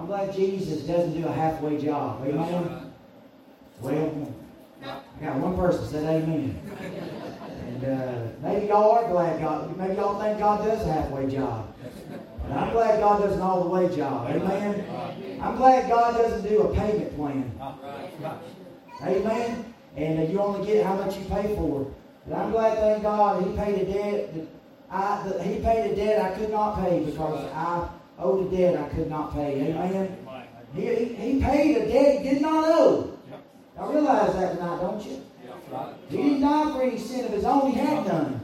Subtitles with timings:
[0.00, 2.26] I'm glad Jesus doesn't do a halfway job.
[2.26, 2.90] Amen.
[3.82, 4.34] Well,
[4.82, 6.58] I got one person said amen.
[7.66, 11.74] And uh, maybe y'all are glad God, maybe y'all think God does a halfway job.
[12.44, 14.30] And I'm glad God does an all the way job.
[14.30, 15.38] Amen.
[15.42, 17.52] I'm glad God doesn't do a payment plan.
[19.02, 19.74] Amen.
[19.96, 21.92] And uh, you only get how much you pay for.
[22.24, 24.46] And I'm glad, thank God, He paid a debt that
[24.90, 27.86] I, that He paid a debt I could not pay because I
[28.20, 29.72] owed a debt I could not pay.
[29.72, 30.16] Amen.
[30.74, 33.18] He, he, paid a debt he did not owe.
[33.78, 35.22] I realize that tonight, don't you?
[36.08, 38.40] He didn't die for any sin of his own, he had none.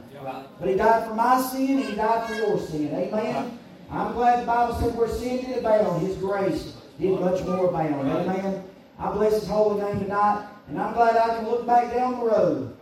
[0.59, 2.93] But he died for my sin and he died for your sin.
[2.93, 3.59] Amen.
[3.89, 8.09] I'm glad the Bible said where sin did abound, his grace did much more abound.
[8.09, 8.63] Amen.
[8.99, 12.25] I bless his holy name tonight, and I'm glad I can look back down the
[12.25, 12.75] road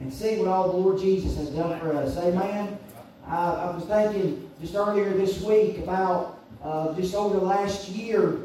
[0.00, 2.16] and see what all the Lord Jesus has done for us.
[2.16, 2.78] Amen.
[3.26, 8.38] I, I was thinking just earlier this week about uh, just over the last year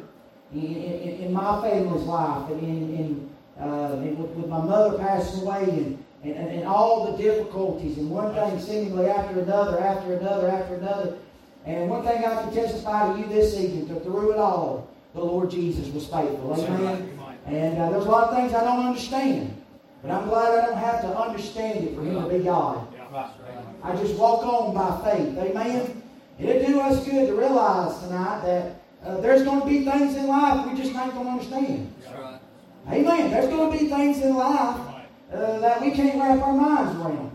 [0.54, 5.41] in, in, in my family's life and in, in uh, with, with, my mother passing
[5.41, 10.49] away and, and, and all the difficulties and one thing seemingly after another, after another,
[10.49, 11.18] after another.
[11.66, 15.24] And one thing I can testify to you this evening, that through it all, the
[15.24, 16.54] Lord Jesus was faithful.
[16.60, 17.18] Amen.
[17.46, 19.62] And uh, there's a lot of things I don't understand.
[20.02, 22.88] But I'm glad I don't have to understand it for Him to be God.
[23.84, 25.38] I just walk on by faith.
[25.38, 26.04] Amen.
[26.38, 30.16] And it do us good to realize tonight that uh, there's going to be things
[30.16, 31.94] in life we just ain't going to understand.
[32.90, 33.32] Amen.
[33.32, 34.80] There's going to be things in life
[35.34, 37.32] uh, that we can't wrap our minds around.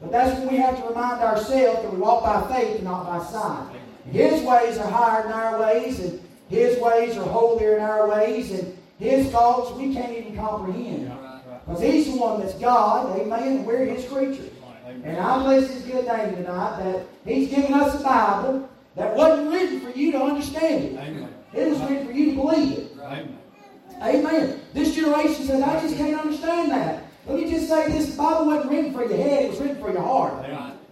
[0.00, 3.06] But that's when we have to remind ourselves that we walk by faith and not
[3.06, 3.68] by sight.
[4.10, 8.50] His ways are higher than our ways, and His ways are holier than our ways,
[8.50, 11.12] and His thoughts we can't even comprehend.
[11.64, 14.50] Because He's the one that's God, amen, and we're His creatures.
[15.04, 19.50] And I bless His good name tonight that He's given us a Bible that wasn't
[19.50, 20.94] written for you to understand it.
[21.54, 22.92] It was written for you to believe it.
[24.00, 24.60] Amen.
[24.74, 27.04] This generation says, I just can't understand that.
[27.26, 29.80] Let me just say this the Bible wasn't written for your head, it was written
[29.80, 30.44] for your heart.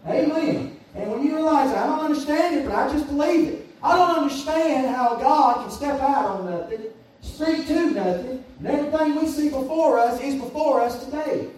[0.06, 0.76] Amen.
[0.94, 3.66] And when you realize I don't understand it, but I just believe it.
[3.82, 6.82] I don't understand how God can step out on nothing,
[7.22, 11.48] speak to nothing, and everything we see before us is before us today.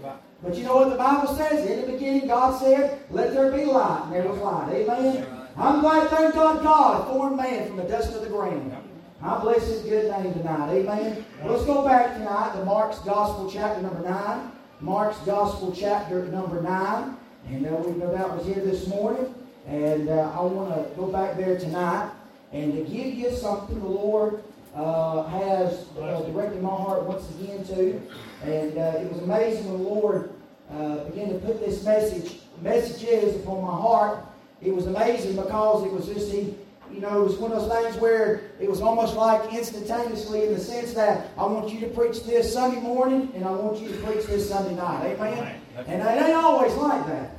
[0.42, 1.64] But you know what the Bible says?
[1.70, 4.72] In the beginning, God said, Let there be light, and there was light.
[4.72, 5.26] Amen.
[5.56, 8.74] I'm glad, thank God, God formed man from the dust of the ground.
[9.22, 10.72] I bless his good name tonight.
[10.72, 11.24] Amen.
[11.44, 14.52] Let's go back tonight to Mark's Gospel, chapter number 9.
[14.80, 17.16] Mark's Gospel, chapter number 9.
[17.48, 19.32] And uh, we no doubt was here this morning.
[19.68, 22.10] And uh, I want to go back there tonight
[22.52, 24.42] and to give you something the Lord
[24.74, 28.02] uh, has uh, directed my heart once again to.
[28.44, 30.30] And uh, it was amazing when the Lord
[30.70, 34.24] uh, began to put this message, messages upon my heart.
[34.60, 36.54] It was amazing because it was just, he,
[36.92, 40.54] you know, it was one of those things where it was almost like instantaneously in
[40.54, 43.88] the sense that I want you to preach this Sunday morning and I want you
[43.88, 45.16] to preach this Sunday night.
[45.16, 45.60] Amen?
[45.86, 47.30] And it ain't always like that.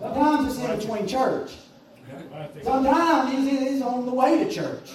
[0.00, 1.52] Sometimes it's in between church.
[2.62, 4.90] Sometimes it's on the way to church.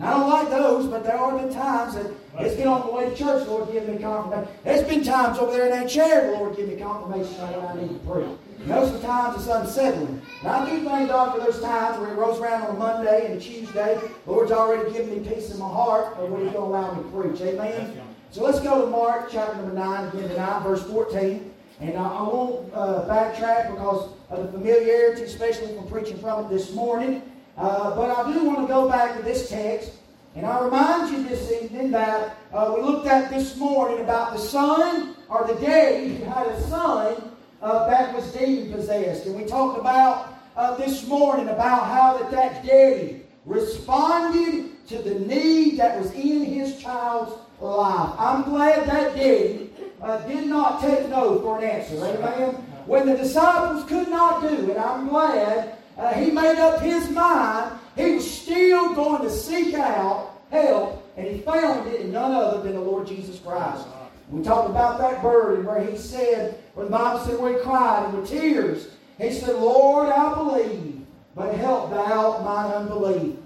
[0.00, 2.06] And I don't like those, but there are been times that
[2.38, 4.50] it's been on the way to church, Lord, give me confirmation.
[4.64, 7.82] There's been times over there in that chair, Lord, give me confirmation on what I
[7.82, 8.66] need to preach.
[8.66, 10.22] Most of the times it's unsettling.
[10.40, 13.26] And I do thank God for those times where He rolls around on a Monday
[13.26, 14.00] and a Tuesday.
[14.24, 16.94] The Lord's already given me peace in my heart of what He's going to allow
[16.94, 17.40] me to preach.
[17.42, 18.00] Amen?
[18.30, 21.52] So let's go to Mark chapter number 9 again tonight, verse 14.
[21.80, 26.48] And I, I won't uh, backtrack because of the familiarity, especially from preaching from it
[26.48, 27.22] this morning.
[27.60, 29.92] Uh, but I do want to go back to this text.
[30.34, 34.38] And I remind you this evening that uh, we looked at this morning about the
[34.38, 39.26] son or the daddy who had a son uh, that was demon possessed.
[39.26, 45.20] And we talked about uh, this morning about how that, that daddy responded to the
[45.20, 48.14] need that was in his child's life.
[48.18, 52.02] I'm glad that daddy uh, did not take no for an answer.
[52.06, 52.54] Amen?
[52.86, 57.78] When the disciples could not do it, I'm glad uh, he made up his mind.
[57.94, 62.62] He was still going to seek out help, and he found it in none other
[62.62, 63.86] than the Lord Jesus Christ.
[64.30, 68.06] We talked about that burden where he said, where the Bible said where he cried
[68.06, 68.88] and with tears,
[69.18, 71.04] he said, Lord, I believe,
[71.34, 73.36] but help thou mine unbelief.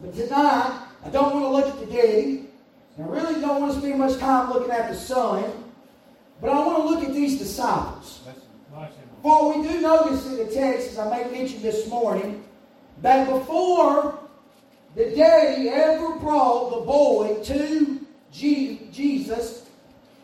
[0.00, 2.48] But tonight, I don't want to look at the daddy.
[2.98, 5.44] I really don't want to spend much time looking at the son,
[6.40, 8.20] But I want to look at these disciples.
[9.22, 12.44] For we do notice in the text, as I made mention this morning,
[13.02, 14.18] that before
[14.94, 19.68] the daddy ever brought the boy to Jesus,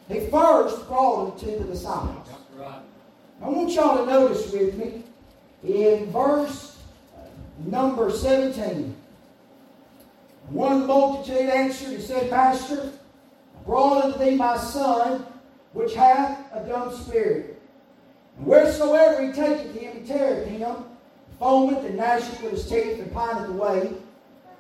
[0.08, 2.28] he first brought him to the disciples.
[3.43, 5.02] I want y'all to notice with me
[5.64, 6.78] in verse
[7.66, 8.94] number 17.
[10.49, 12.93] One multitude answered and said, Master,
[13.58, 15.26] I brought unto thee my son,
[15.72, 17.51] which hath a dumb spirit.
[18.37, 20.76] And wheresoever he taketh him, he teareth him,
[21.40, 23.93] foameth and gnasheth with his teeth, and pineth away.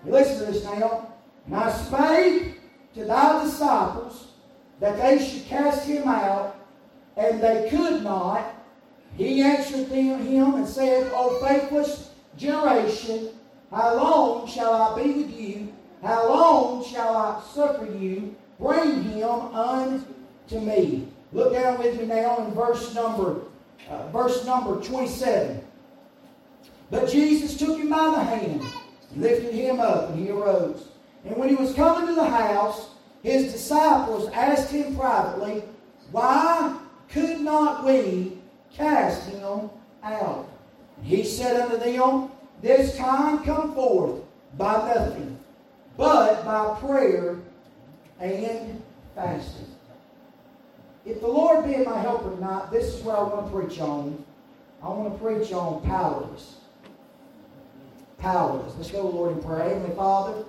[0.04, 1.12] Listen to this now.
[1.46, 2.60] And I spake
[2.94, 4.28] to thy disciples
[4.80, 6.56] that they should cast him out,
[7.16, 8.54] and they could not.
[9.16, 13.28] He answered them, him and said, O faithless generation,
[13.70, 15.72] how long shall I be with you?
[16.02, 18.34] How long shall I suffer you?
[18.58, 21.08] Bring him unto me.
[21.32, 23.42] Look down with me now in verse number,
[23.88, 25.62] uh, verse number 27.
[26.90, 28.62] But Jesus took him by the hand,
[29.16, 30.88] lifted him up, and he arose.
[31.24, 32.90] And when he was coming to the house,
[33.22, 35.62] his disciples asked him privately,
[36.10, 38.38] Why could not we
[38.72, 39.70] cast him
[40.02, 40.48] out?
[40.98, 42.30] And he said unto them,
[42.60, 44.20] This time come forth
[44.58, 45.38] by nothing,
[45.96, 47.38] but by prayer
[48.20, 48.82] and
[49.14, 49.71] fasting.
[51.04, 54.24] If the Lord be my helper tonight, this is what I want to preach on.
[54.82, 56.56] I want to preach on powers.
[58.18, 58.72] Powers.
[58.76, 59.68] Let's go, Lord, and pray.
[59.70, 60.44] Heavenly Father,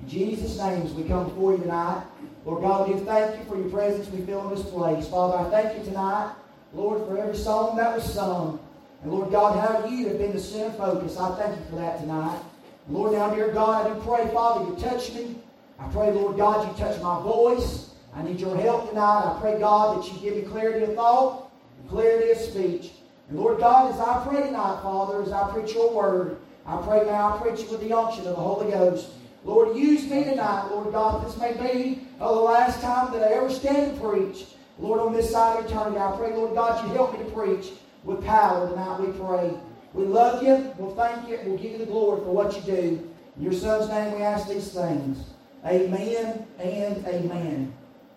[0.00, 2.04] in Jesus' name, as we come before you tonight,
[2.44, 5.08] Lord God, we thank you for your presence we feel in this place.
[5.08, 6.34] Father, I thank you tonight,
[6.72, 8.60] Lord, for every song that was sung.
[9.02, 11.16] And Lord God, how you have been the center focus.
[11.16, 12.40] I thank you for that tonight.
[12.88, 15.34] Lord, now, dear God, I do pray, Father, you touch me.
[15.80, 17.85] I pray, Lord God, you touch my voice.
[18.16, 19.30] I need your help tonight.
[19.30, 21.46] I pray, God, that you give me clarity of thought
[21.88, 22.92] clarity of speech.
[23.28, 27.04] And Lord God, as I pray tonight, Father, as I preach your word, I pray
[27.06, 29.08] now I preach it with the unction of the Holy Ghost.
[29.44, 31.24] Lord, use me tonight, Lord God.
[31.24, 34.46] This may be uh, the last time that I ever stand and preach.
[34.78, 37.70] Lord, on this side of eternity, I pray, Lord God, you help me to preach
[38.04, 39.52] with power tonight, we pray.
[39.92, 40.72] We love you.
[40.78, 41.40] We'll thank you.
[41.44, 43.10] We'll give you the glory for what you do.
[43.36, 45.18] In your son's name we ask these things.
[45.64, 47.74] Amen and amen.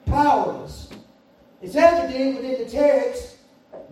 [0.10, 0.90] Powerless.
[1.62, 3.38] It's evident within the text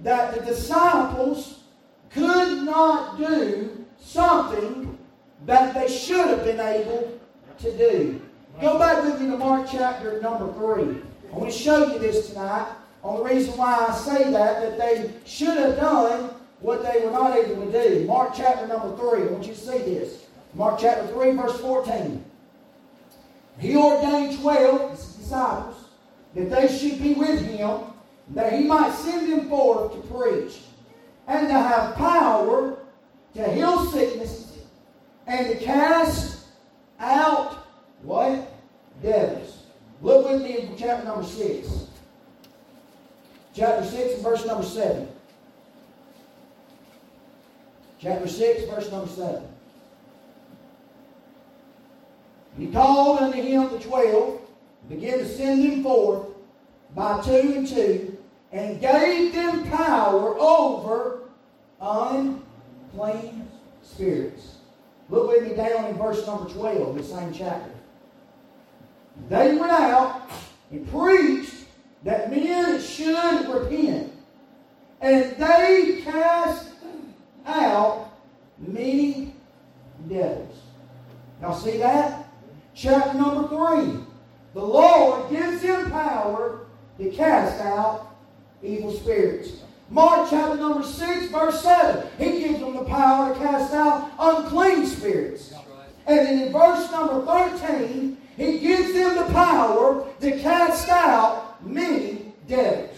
[0.03, 1.59] that the disciples
[2.09, 4.97] could not do something
[5.45, 7.19] that they should have been able
[7.59, 8.21] to do.
[8.59, 11.01] Go back with me to Mark chapter number 3.
[11.31, 12.67] I want to show you this tonight
[13.03, 16.31] on the reason why I say that, that they should have done
[16.61, 18.05] what they were not able to do.
[18.05, 19.21] Mark chapter number 3.
[19.21, 20.25] I want you to see this.
[20.55, 22.25] Mark chapter 3, verse 14.
[23.59, 25.86] He ordained 12 disciples
[26.37, 27.79] that they should be with him,
[28.29, 30.59] that he might send them forth to preach,
[31.27, 32.77] and to have power
[33.33, 34.59] to heal sickness,
[35.25, 36.45] and to cast
[36.99, 37.65] out
[38.03, 38.53] what?
[39.01, 39.63] Devils.
[40.01, 41.87] Look with me in chapter number 6.
[43.53, 45.07] Chapter 6 verse number 7.
[47.99, 49.43] Chapter 6, verse number 7.
[52.59, 54.41] He called unto him the twelve,
[54.89, 56.27] began to send them forth
[56.95, 58.17] by two and two,
[58.51, 61.19] and gave them power over
[61.81, 63.47] unclean
[63.83, 64.57] spirits.
[65.09, 67.71] Look with me down in verse number 12, the same chapter.
[69.29, 70.29] They went out
[70.71, 71.65] and preached
[72.03, 74.13] that men should repent.
[75.01, 76.69] And they cast
[77.45, 78.11] out
[78.57, 79.33] many
[80.09, 80.55] devils.
[81.41, 82.27] Y'all see that?
[82.73, 84.06] Chapter number 3.
[84.57, 86.61] The Lord gives him power
[86.97, 88.17] to cast out
[88.63, 89.61] evil spirits.
[89.91, 92.07] Mark chapter number 6, verse 7.
[92.17, 95.53] He gives them the power to cast out unclean spirits.
[96.07, 102.33] And then in verse number 13, he gives them the power to cast out many
[102.47, 102.97] devils.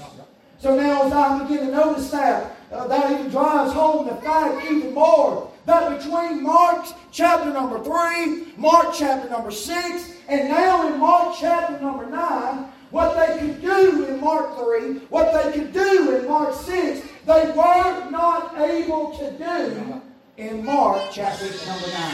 [0.59, 4.63] So now as I begin to notice that, uh, that even drives home the fact
[4.63, 10.99] even more that between Mark chapter number 3, Mark chapter number 6, and now in
[10.99, 16.17] Mark chapter number 9, what they could do in Mark 3, what they could do
[16.17, 20.01] in Mark 6, they were not able to do
[20.37, 22.13] in Mark chapter number 9.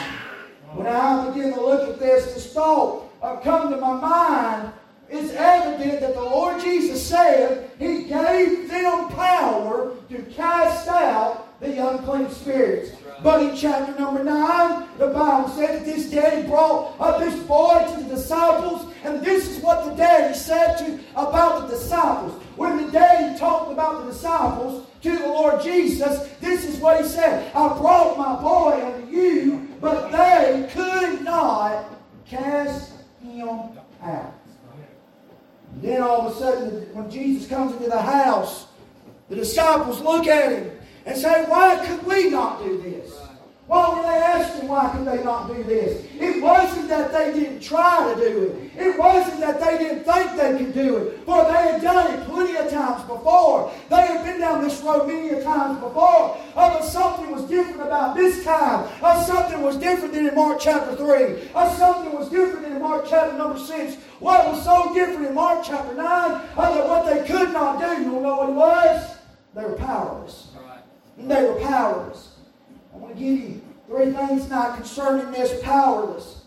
[0.73, 4.73] When I begin to look at this, this thought uh, come to my mind,
[5.09, 11.87] it's evident that the Lord Jesus said He gave them power to cast out the
[11.89, 12.91] unclean spirits.
[13.25, 17.83] But in chapter number 9, the Bible said that this daddy brought up this boy
[17.89, 22.39] to the disciples, and this is what the daddy said to about the disciples.
[22.55, 27.07] When the daddy talked about the disciples to the Lord Jesus, this is what he
[27.07, 31.85] said I brought my boy unto you, but they could not
[32.27, 32.91] cast
[33.23, 33.49] him
[34.03, 34.35] out.
[35.73, 38.67] And then all of a sudden, when Jesus comes into the house,
[39.29, 40.74] the disciples look at him
[41.05, 43.13] and say, Why could we not do this?
[43.67, 46.05] Why were they asking why could they not do this?
[46.19, 48.79] It wasn't that they didn't try to do it.
[48.79, 51.25] It wasn't that they didn't think they could do it.
[51.25, 53.73] For they had done it plenty of times before.
[53.89, 55.95] They had been down this road many a times before.
[55.97, 58.87] Oh, but something was different about this time.
[59.01, 61.49] Oh, something was different than in Mark chapter 3.
[61.55, 63.95] Oh, something was different than in Mark chapter number 6.
[64.19, 66.05] What was so different in Mark chapter 9?
[66.05, 69.17] Oh, that what they could not do, you know what it was?
[69.55, 70.49] They were powerless.
[71.17, 72.29] They were powerless.
[72.93, 76.44] I want to give you three things now concerning this powerless.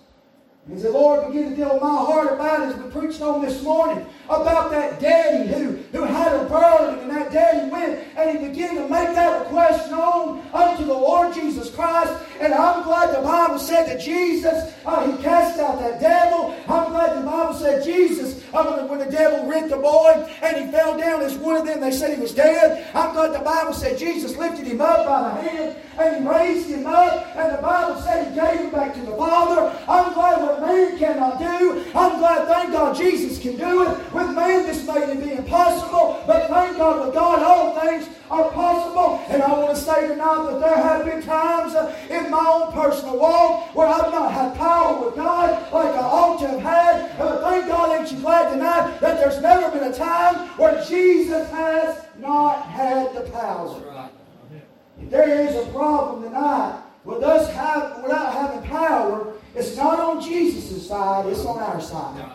[0.71, 3.41] He said, Lord, begin to deal with my heart about it as we preached on
[3.41, 8.39] this morning about that daddy who, who had a burden, and that daddy went and
[8.39, 12.13] he began to make that request known unto the Lord Jesus Christ.
[12.39, 16.55] And I'm glad the Bible said that Jesus, uh, he cast out that devil.
[16.69, 20.71] I'm glad the Bible said Jesus, uh, when the devil rent the boy and he
[20.71, 22.87] fell down as one of them, they said he was dead.
[22.95, 26.69] I'm glad the Bible said Jesus lifted him up by the hand and he raised
[26.69, 27.37] him up.
[27.37, 29.77] And the Bible said he gave him back to the Father.
[29.89, 31.85] I'm glad what man cannot do.
[31.95, 34.13] I'm glad, thank God, Jesus can do it.
[34.13, 39.25] With man, this may be impossible, but thank God, with God, all things are possible.
[39.29, 42.73] And I want to say tonight that there have been times uh, in my own
[42.73, 47.19] personal walk where I've not had power with God like I ought to have had.
[47.19, 51.51] But thank God, ain't you glad tonight that there's never been a time where Jesus
[51.51, 53.88] has not had the power.
[55.01, 60.21] If there is a problem tonight with us have, without having power, it's not on
[60.21, 62.31] Jesus' side, it's on our side.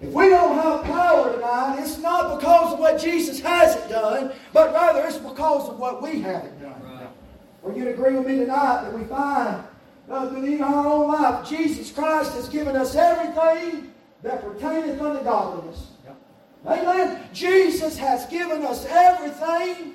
[0.00, 4.72] If we don't have power tonight, it's not because of what Jesus hasn't done, but
[4.74, 6.82] rather it's because of what we haven't done.
[6.82, 7.08] Right.
[7.62, 9.64] Will you agree with me tonight that we find
[10.10, 15.88] uh, in our own life, Jesus Christ has given us everything that pertaineth unto godliness.
[16.04, 16.16] Yep.
[16.66, 17.28] Amen.
[17.32, 19.94] Jesus has given us everything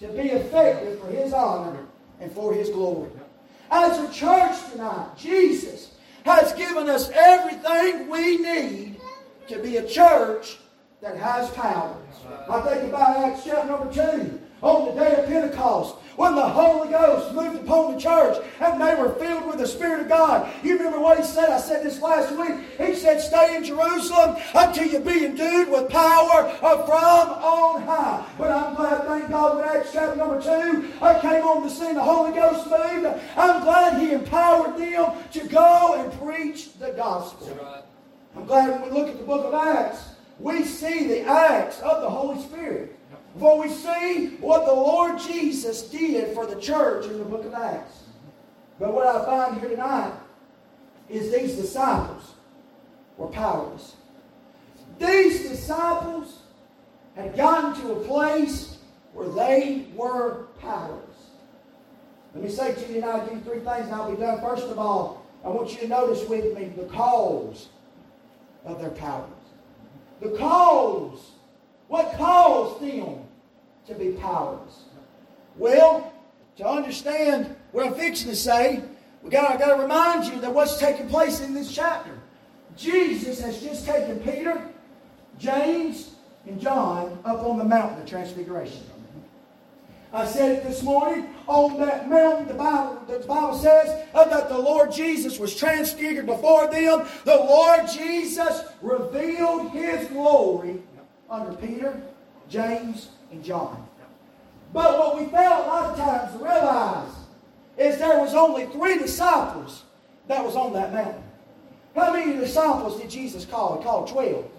[0.00, 1.84] to be effective for His honor
[2.20, 3.10] and for His glory.
[3.70, 5.92] As a church tonight, Jesus
[6.24, 9.00] has given us everything we need
[9.48, 10.58] to be a church
[11.00, 11.96] that has power.
[12.48, 16.88] I think about Acts chapter number 2 on the day of Pentecost when the Holy
[16.88, 20.50] Ghost moved upon the church and they were filled with the Spirit of God.
[20.62, 21.50] You remember what he said?
[21.50, 22.60] I said this last week.
[22.78, 28.26] He said, Stay in Jerusalem until you be endued with power from on high.
[28.38, 31.94] But I'm glad, thank God, when Acts chapter number 2 I came on the scene,
[31.94, 33.20] the Holy Ghost moved.
[33.36, 37.84] I'm glad he empowered them to go and preach the gospel.
[38.36, 42.02] I'm glad when we look at the book of Acts, we see the acts of
[42.02, 42.96] the Holy Spirit.
[43.38, 47.54] For we see what the Lord Jesus did for the church in the book of
[47.54, 48.04] Acts.
[48.78, 50.12] But what I find here tonight
[51.08, 52.34] is these disciples
[53.16, 53.96] were powerless.
[54.98, 56.40] These disciples
[57.16, 58.78] had gotten to a place
[59.12, 61.00] where they were powerless.
[62.34, 64.40] Let me say to you tonight, I'll three things and I'll be done.
[64.40, 67.68] First of all, I want you to notice with me the cause
[68.64, 69.28] of their power.
[70.20, 71.30] The cause.
[71.88, 73.23] What caused them
[73.86, 74.84] to be powerless?
[75.56, 76.12] Well,
[76.56, 78.82] to understand what I'm fixing to say,
[79.22, 82.10] we got, I got to remind you that what's taking place in this chapter.
[82.76, 84.68] Jesus has just taken Peter,
[85.38, 86.14] James,
[86.46, 88.82] and John up on the mountain of transfiguration.
[90.12, 91.28] I said it this morning.
[91.48, 96.26] On that mountain, the Bible, the Bible says uh, that the Lord Jesus was transfigured
[96.26, 97.04] before them.
[97.24, 100.80] The Lord Jesus revealed his glory
[101.28, 102.00] under Peter,
[102.48, 103.08] James,
[103.42, 103.86] John.
[104.72, 107.12] But what we fail a lot of times to realize
[107.76, 109.84] is there was only three disciples
[110.28, 111.22] that was on that mountain.
[111.94, 113.78] How many disciples did Jesus call?
[113.78, 114.50] He called twelve.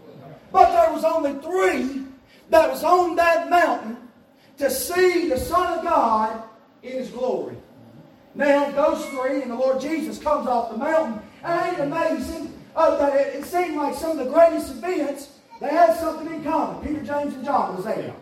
[0.52, 2.06] But there was only three
[2.50, 3.98] that was on that mountain
[4.58, 6.44] to see the Son of God
[6.82, 7.58] in His glory.
[8.36, 12.98] Now, those three and the Lord Jesus comes off the mountain, and ain't amazing uh,
[12.98, 15.30] that it, it seemed like some of the greatest events,
[15.60, 16.86] they had something in common.
[16.86, 18.14] Peter, James, and John was there.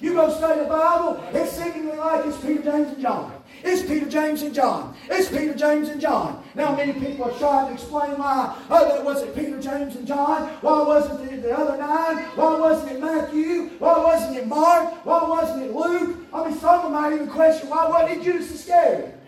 [0.00, 3.42] You go study the Bible, it's seemingly like it's Peter, James, and John.
[3.62, 4.94] It's Peter, James, and John.
[5.10, 6.42] It's Peter, James, and John.
[6.54, 8.56] Now, many people are trying to explain why.
[8.70, 10.48] Oh, that wasn't Peter, James, and John.
[10.62, 12.24] Why wasn't it the other nine?
[12.34, 13.68] Why wasn't it Matthew?
[13.78, 15.04] Why wasn't it Mark?
[15.04, 16.16] Why wasn't it Luke?
[16.32, 19.18] I mean, some of them might even question why wasn't it Judas Iscariot?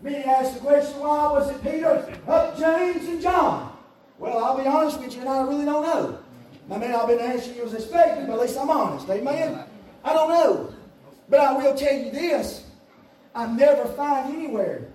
[0.00, 3.76] Many ask the question, why was it Peter, uh, James, and John?
[4.18, 6.18] Well, I'll be honest with you, and I really don't know.
[6.70, 9.08] I mean, I've been answering you as expected, but at least I'm honest.
[9.08, 9.64] Amen?
[10.04, 10.74] I don't know.
[11.28, 12.66] But I will tell you this.
[13.34, 14.88] I never find anywhere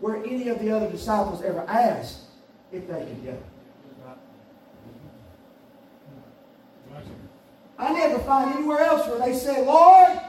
[0.00, 2.20] where any of the other disciples ever asked
[2.72, 3.38] if they could go.
[7.78, 10.20] I never find anywhere else where they say, Lord,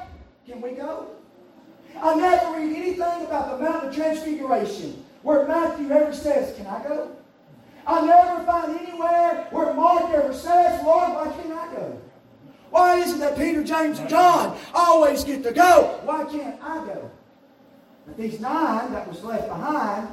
[0.48, 1.08] can we go?
[2.02, 6.84] I never read anything about the Mount of Transfiguration where Matthew ever says, Can I
[6.84, 7.12] go?
[7.86, 12.02] I never find anywhere where Mark ever says, Lord, why can't I go?
[12.74, 16.00] Why isn't that Peter, James, and John always get to go?
[16.06, 17.12] Why can't I go?
[18.08, 20.08] But these nine that was left behind,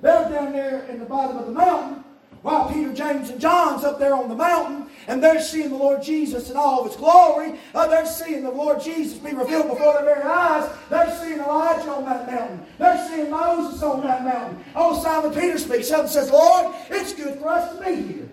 [0.00, 2.04] they're down there in the bottom of the mountain
[2.42, 6.04] while Peter, James, and John's up there on the mountain, and they're seeing the Lord
[6.04, 7.58] Jesus in all of his glory.
[7.74, 10.70] Uh, they're seeing the Lord Jesus be revealed before their very eyes.
[10.88, 12.64] They're seeing Elijah on that mountain.
[12.78, 14.64] They're seeing Moses on that mountain.
[14.76, 18.30] Oh, Simon Peter speaks up and says, Lord, it's good for us to be here.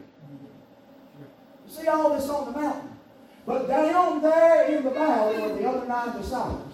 [1.66, 2.97] You see all this on the mountain.
[3.48, 6.74] But down there in the valley were the other nine disciples.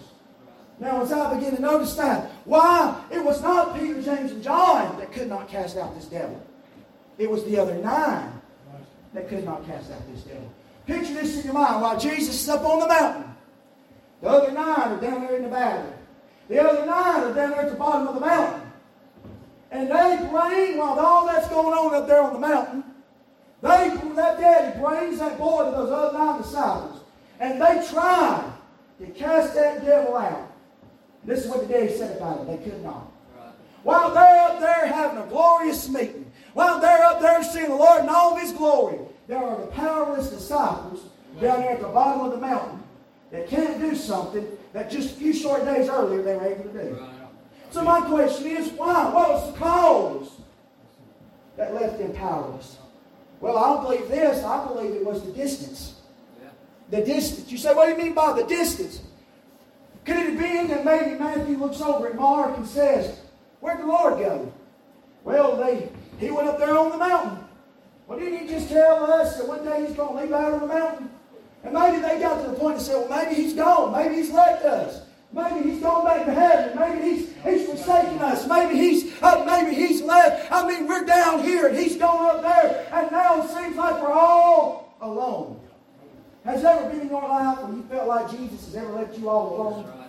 [0.80, 4.98] Now, as I begin to notice that, why it was not Peter, James, and John
[4.98, 6.44] that could not cast out this devil.
[7.16, 8.40] It was the other nine
[9.12, 10.52] that could not cast out this devil.
[10.84, 11.80] Picture this in your mind.
[11.80, 13.32] While Jesus is up on the mountain,
[14.20, 15.92] the other nine are down there in the valley.
[16.48, 18.62] The other nine are down there at the bottom of the mountain.
[19.70, 22.82] And they bring, while all that's going on up there on the mountain,
[23.64, 27.00] they, that daddy brings that boy to those other nine disciples.
[27.40, 28.52] And they try
[28.98, 30.52] to cast that devil out.
[31.24, 32.46] This is what the daddy said about it.
[32.46, 33.10] They could not.
[33.82, 38.02] While they're up there having a glorious meeting, while they're up there seeing the Lord
[38.02, 41.00] in all of His glory, there are the powerless disciples
[41.40, 42.82] down there at the bottom of the mountain
[43.30, 46.72] that can't do something that just a few short days earlier they were able to
[46.84, 47.06] do.
[47.70, 49.08] So my question is, why?
[49.10, 50.30] What was the cause
[51.56, 52.76] that left them powerless?
[53.44, 54.42] Well, I don't believe this.
[54.42, 56.00] I believe it was the distance.
[56.88, 57.52] The distance.
[57.52, 59.02] You say, what do you mean by the distance?
[60.06, 63.20] Could it have been that maybe Matthew looks over at Mark and says,
[63.60, 64.50] Where'd the Lord go?
[65.24, 67.44] Well, they he went up there on the mountain.
[68.06, 70.60] Well, didn't he just tell us that one day he's going to leave out on
[70.60, 71.10] the mountain?
[71.64, 73.92] And maybe they got to the point and said, well, maybe he's gone.
[73.92, 75.02] Maybe he's left us.
[75.34, 76.78] Maybe he's gone back to heaven.
[76.78, 78.46] Maybe he's, he's forsaken us.
[78.46, 80.50] Maybe he's uh, maybe he's left.
[80.52, 82.86] I mean, we're down here and he's gone up there.
[82.92, 85.60] And now it seems like we're all alone.
[86.44, 89.18] Has there ever been in your life when you felt like Jesus has ever left
[89.18, 90.03] you all alone?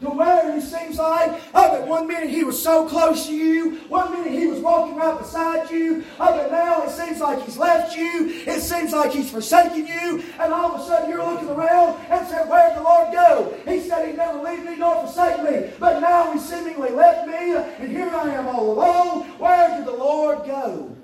[0.00, 3.78] To where it seems like oh, that one minute he was so close to you,
[3.88, 7.56] one minute he was walking right beside you, oh, but now it seems like he's
[7.56, 11.48] left you, it seems like he's forsaken you, and all of a sudden you're looking
[11.48, 13.56] around and said, Where'd the Lord go?
[13.66, 17.56] He said he'd never leave me nor forsake me, but now he seemingly left me,
[17.56, 19.24] and here I am all alone.
[19.38, 20.96] Where did the Lord go?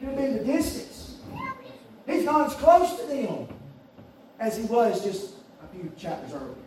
[0.00, 1.20] Could been the distance.
[2.06, 3.48] He's not as close to them
[4.38, 6.63] as he was just a few chapters earlier.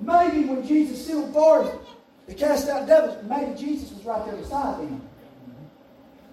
[0.00, 1.72] Maybe when Jesus sealed forth
[2.28, 5.02] to cast out devils, maybe Jesus was right there beside them.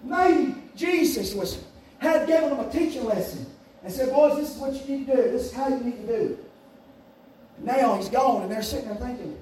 [0.04, 1.62] Maybe Jesus was
[1.98, 3.46] had given them a teaching lesson
[3.84, 5.22] and said, Boys, this is what you need to do.
[5.30, 6.24] This is how you need to do.
[6.32, 9.38] it Now he's gone, and they're sitting there thinking,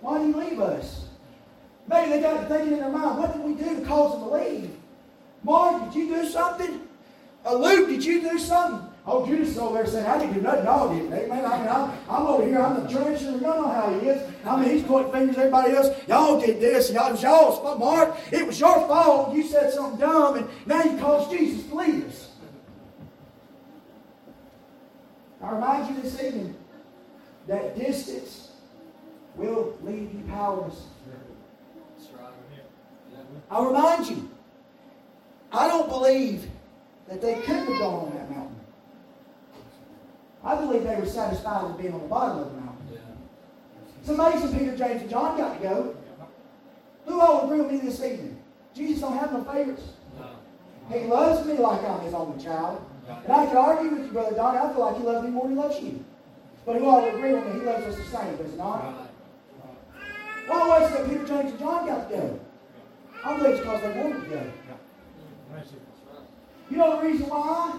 [0.00, 1.06] Why did he leave us?
[1.86, 4.28] Maybe they got to thinking in their mind, What did we do to cause him
[4.28, 4.70] to leave?
[5.42, 6.80] Mark, did you do something?
[7.50, 8.88] Luke, did you do something?
[9.10, 11.10] Oh, Judas is over there saying, I didn't do nothing, y'all did.
[11.10, 11.42] Amen.
[11.42, 14.34] I mean, I'm, I'm over here, I'm the treasurer, you know how he is.
[14.44, 15.88] I mean, he's pointing fingers at everybody else.
[16.06, 18.14] Y'all did this, y'all, it was y'all's Mark.
[18.30, 19.34] It was your fault.
[19.34, 22.28] You said something dumb, and now you caused Jesus to leave us.
[25.42, 26.54] I remind you this evening
[27.46, 28.50] that distance
[29.36, 30.82] will leave you powerless.
[33.50, 34.28] I remind you,
[35.50, 36.46] I don't believe
[37.08, 38.57] that they couldn't have gone on that mountain.
[40.48, 43.00] I believe they were satisfied with being on the bottom of the mountain.
[44.00, 45.96] It's amazing Peter, James, and John got to go.
[47.04, 48.40] Who all agree with me this evening?
[48.74, 49.82] Jesus don't have no favorites.
[50.90, 52.82] He loves me like I'm his only child.
[53.24, 54.56] And I can argue with you, Brother Don.
[54.56, 56.02] I feel like he loves me more than he loves you.
[56.64, 57.60] But who all agree with me?
[57.60, 59.10] He loves us the same, does he not?
[60.46, 62.40] Why was it that Peter, James, and John got to go?
[63.22, 64.52] I believe it's because they wanted to go.
[66.70, 67.78] You know the reason why?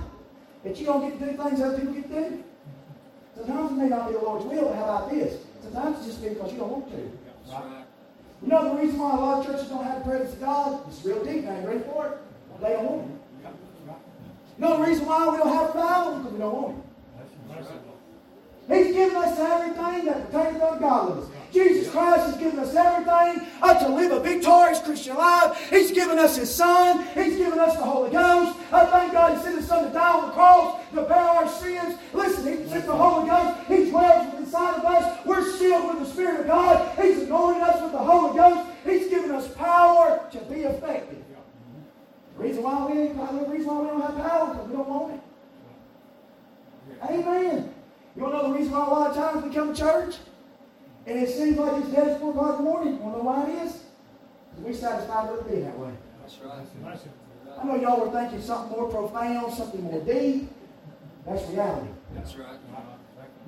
[0.63, 2.43] That you don't get to do things other people get to do?
[3.45, 5.41] Sometimes it may not be the Lord's will, but how about this?
[5.63, 6.97] Sometimes it's just because you don't want to.
[7.51, 7.85] Right?
[8.41, 10.81] You know the reason why a lot of churches don't have the presence of God?
[10.87, 11.43] It's real deep.
[11.43, 12.17] Now, you ready for it?
[12.61, 13.19] They don't want it.
[14.57, 16.17] You know the reason why we don't have revival?
[16.17, 16.83] Because we don't want it.
[18.69, 21.29] He's given us everything that pertains to godliness.
[21.51, 25.69] Jesus Christ has given us everything uh, to live a victorious Christian life.
[25.69, 27.05] He's given us His Son.
[27.13, 28.57] He's given us the Holy Ghost.
[28.71, 31.47] I thank God He sent His Son to die on the cross to bear our
[31.47, 31.97] sins.
[32.13, 33.67] Listen, He sent the Holy Ghost.
[33.67, 35.25] He dwells inside of us.
[35.25, 36.97] We're sealed with the Spirit of God.
[37.01, 38.69] He's anointed us with the Holy Ghost.
[38.85, 41.23] He's given us power to be effective.
[42.37, 44.87] The reason why we, ain't, the reason why we don't have power because we don't
[44.87, 45.21] want it.
[47.03, 47.73] Amen.
[48.15, 50.15] You want to know the reason why a lot of times we come to church?
[51.05, 52.93] And it seems like it's dead at 4 o'clock in the morning.
[52.95, 53.83] You want to know why it is?
[54.63, 55.91] We satisfied with it being that way.
[56.21, 56.99] That's right.
[57.59, 60.49] I know y'all were thinking something more profound, something more deep.
[61.25, 61.89] That's reality.
[62.13, 62.59] That's right.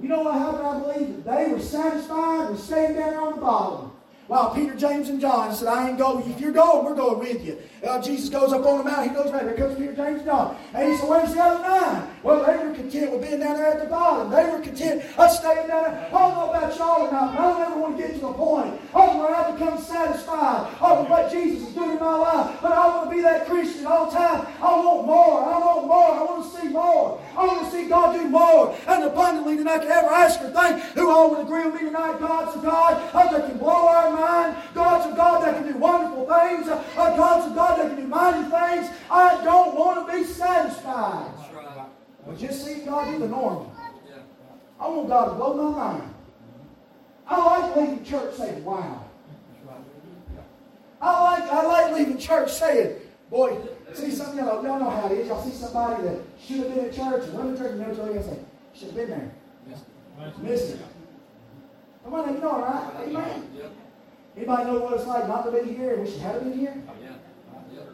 [0.01, 0.67] You know what happened?
[0.67, 3.91] I believe that they were satisfied with staying down on the bottom.
[4.27, 6.29] While Peter, James, and John said, I ain't going.
[6.31, 7.59] If you're going, we're going with you.
[7.83, 9.09] Uh, Jesus goes up on the mountain.
[9.09, 9.41] He goes back.
[9.41, 10.55] There comes Peter, James, John.
[10.73, 12.09] And he said, Where's the other nine?
[12.21, 14.29] Well, they were content with being down there at the bottom.
[14.29, 16.07] They were content of staying down there.
[16.07, 18.19] I don't know about y'all or not, but I don't ever want to get to
[18.19, 22.59] the point of where I become satisfied of what Jesus is doing in my life.
[22.61, 24.45] But I want to be that Christian all the time.
[24.61, 25.41] I want more.
[25.41, 26.11] I want more.
[26.13, 27.19] I want to see more.
[27.35, 30.51] I want to see God do more and abundantly than I can ever ask or
[30.51, 30.83] think.
[30.93, 32.19] Who all would agree with me tonight?
[32.19, 34.20] God's a God that can blow our mind.
[36.57, 36.67] Things.
[36.95, 38.95] God's a God that can do mighty things.
[39.09, 41.31] I don't want to be satisfied.
[41.53, 41.85] Right.
[42.25, 43.73] But just see God do the normal.
[44.07, 44.17] Yeah.
[44.79, 46.13] I want God to blow my mind.
[47.27, 49.05] I like leaving church saying, wow.
[51.01, 53.57] I like, I like leaving church saying, boy,
[53.93, 55.27] see some y'all, y'all know how it is.
[55.27, 57.95] Y'all see somebody that should have been at church and went to church and never
[57.95, 58.37] told you say,
[58.75, 59.31] should have been there.
[60.39, 60.81] Missed it.
[62.03, 63.07] Come on, you know, all right?
[63.07, 63.49] Amen.
[63.55, 63.71] Yep.
[64.35, 66.81] Anybody know what it's like not to be here and wish you had been here?
[66.87, 67.09] Oh, yeah.
[67.73, 67.87] Yep.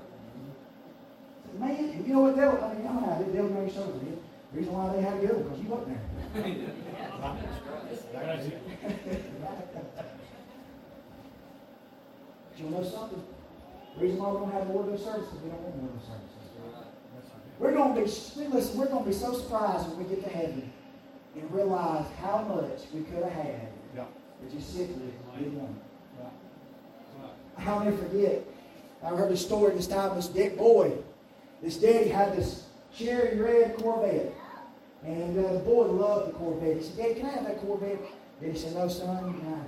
[1.54, 1.60] Mm-hmm.
[1.60, 4.22] Man, you know what they'll, I mean, y'all know how they, they'll know you something.
[4.54, 5.98] The reason why they had to go because you wasn't
[6.34, 6.54] there.
[12.58, 13.24] But you know something?
[13.96, 16.00] The reason why we don't have more of those services, we don't want more of
[16.00, 16.34] those services.
[17.60, 20.30] We're going to be, listen, we're going to be so surprised when we get to
[20.30, 20.72] heaven
[21.36, 25.76] and realize how much we could have had, but just simply didn't want.
[27.60, 28.44] I'll never forget.
[29.04, 30.16] I heard a story this time.
[30.16, 30.92] This Dick boy,
[31.62, 32.66] this daddy had this
[32.96, 34.34] cherry red Corvette,
[35.04, 36.78] and uh, the boy loved the Corvette.
[36.78, 38.00] He said, "Dad, can I have that Corvette?"
[38.42, 39.68] Daddy said, "No, son, you not."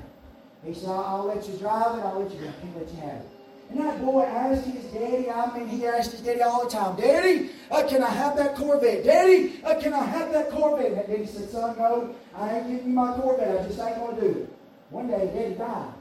[0.64, 2.02] He said, I'll, "I'll let you drive it.
[2.02, 2.40] I'll let you.
[2.40, 3.30] I can't let you have it."
[3.70, 6.96] And that boy asked his daddy, I mean, he asked his daddy all the time,
[6.96, 9.04] Daddy, uh, can I have that Corvette?
[9.04, 10.94] Daddy, uh, can I have that Corvette?
[10.94, 13.62] And daddy said, Son, no, I ain't giving you my Corvette.
[13.62, 14.54] I just ain't going to do it.
[14.90, 15.94] One day, daddy died.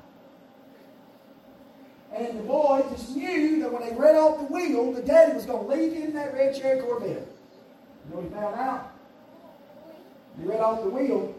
[2.19, 5.47] And the boy just knew that when they read off the wheel, the daddy was
[5.47, 7.11] going to leave him in that red cherry Corvette.
[7.11, 8.93] You know what he found out?
[10.37, 11.33] He read off the wheel.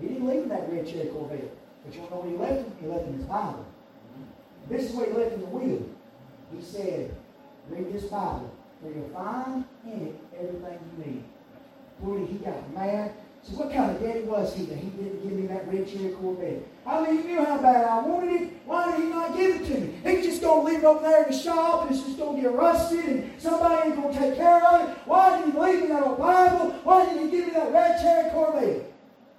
[0.00, 1.50] He didn't leave him that red cherry Corvette.
[1.84, 2.72] But you know what he left him?
[2.80, 3.64] He left him his Bible.
[4.68, 5.88] This is what he left in the wheel.
[6.52, 7.14] He said,
[7.68, 8.50] read this Bible,
[8.82, 11.24] for you'll find in it everything you need.
[12.00, 13.12] Boy, he got mad.
[13.44, 16.12] So what kind of daddy was he that he didn't give me that red cherry
[16.12, 16.62] Corvette?
[16.86, 18.52] I mean, you knew how bad I wanted it.
[18.64, 19.94] Why did he not give it to me?
[20.02, 22.36] He's just going to leave it over there in the shop and it's just going
[22.36, 24.96] to get rusted and somebody ain't going to take care of it.
[25.04, 26.70] Why did he leave me that old Bible?
[26.84, 28.90] Why did he give me that red cherry Corvette?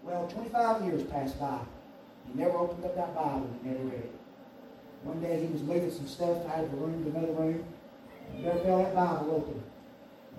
[0.03, 1.59] Well, 25 years passed by.
[2.27, 4.11] He never opened up that Bible and never read it.
[5.01, 7.63] One day he was moving some stuff out of the room to another room.
[8.35, 9.63] And there fell that Bible open.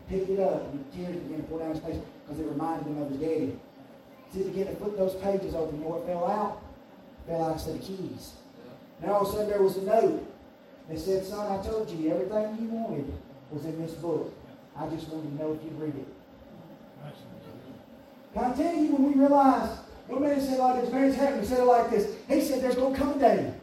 [0.09, 2.87] He picked it up and tears began to pour down his face because it reminded
[2.87, 3.59] him of his daddy.
[4.33, 5.79] He began to flip those pages open.
[5.79, 6.63] You know what fell out?
[7.27, 8.33] Fell out a set of keys.
[9.03, 10.33] Now all of a sudden there was a note.
[10.89, 13.13] They said, son, I told you everything you wanted
[13.51, 14.35] was in this book.
[14.77, 16.09] I just wanted to know if you'd read it.
[18.35, 21.47] Can I tell you when we realize, one man said like this, man's happy, he
[21.47, 22.15] said it like this.
[22.29, 23.55] He said, there's going to come a day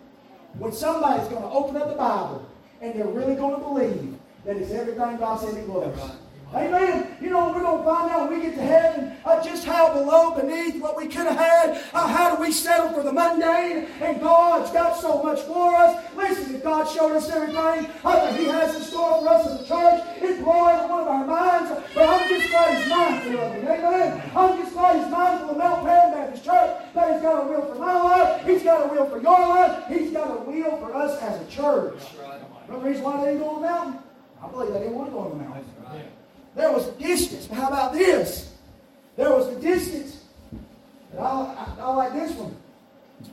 [0.57, 2.49] when somebody's going to open up the Bible
[2.81, 6.11] and they're really going to believe that it's everything God said it was.
[6.55, 7.17] Amen.
[7.19, 9.91] You know, we're going to find out when we get to heaven uh, just how
[9.93, 11.83] below, beneath what we could have had.
[11.93, 13.87] Uh, how do we settle for the mundane?
[14.01, 16.05] And God's got so much for us.
[16.15, 19.61] Listen, if God showed us everything uh, that He has in store for us as
[19.61, 21.81] a church, it'd blow every one of our minds.
[21.95, 23.69] But I'm just glad He's mindful of me.
[23.69, 24.31] Amen.
[24.35, 26.93] I'm just glad He's mindful of Mount Pan Baptist Church.
[26.93, 28.45] That He's got a will for my life.
[28.45, 29.87] He's got a will for your life.
[29.87, 31.99] He's got a will for us as a church.
[32.67, 34.03] The reason why they didn't go on the mountain?
[34.43, 36.13] I believe they didn't want to go on the mountain.
[36.55, 37.47] There was distance.
[37.47, 38.51] But how about this?
[39.15, 40.23] There was the distance.
[41.11, 42.55] And I, I, I like this one.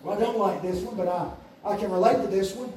[0.02, 1.30] Well, I don't like this one, but I,
[1.64, 2.72] I can relate to this one.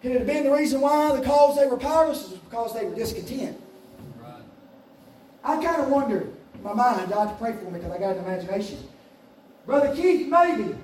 [0.00, 1.14] Could it have been the reason why?
[1.16, 3.60] The cause they were powerless is because they were discontent.
[4.20, 4.42] Right.
[5.44, 6.28] I kind of wonder
[6.62, 8.78] in my mind, God to pray for me because I got an imagination.
[9.66, 10.76] Brother Keith, maybe.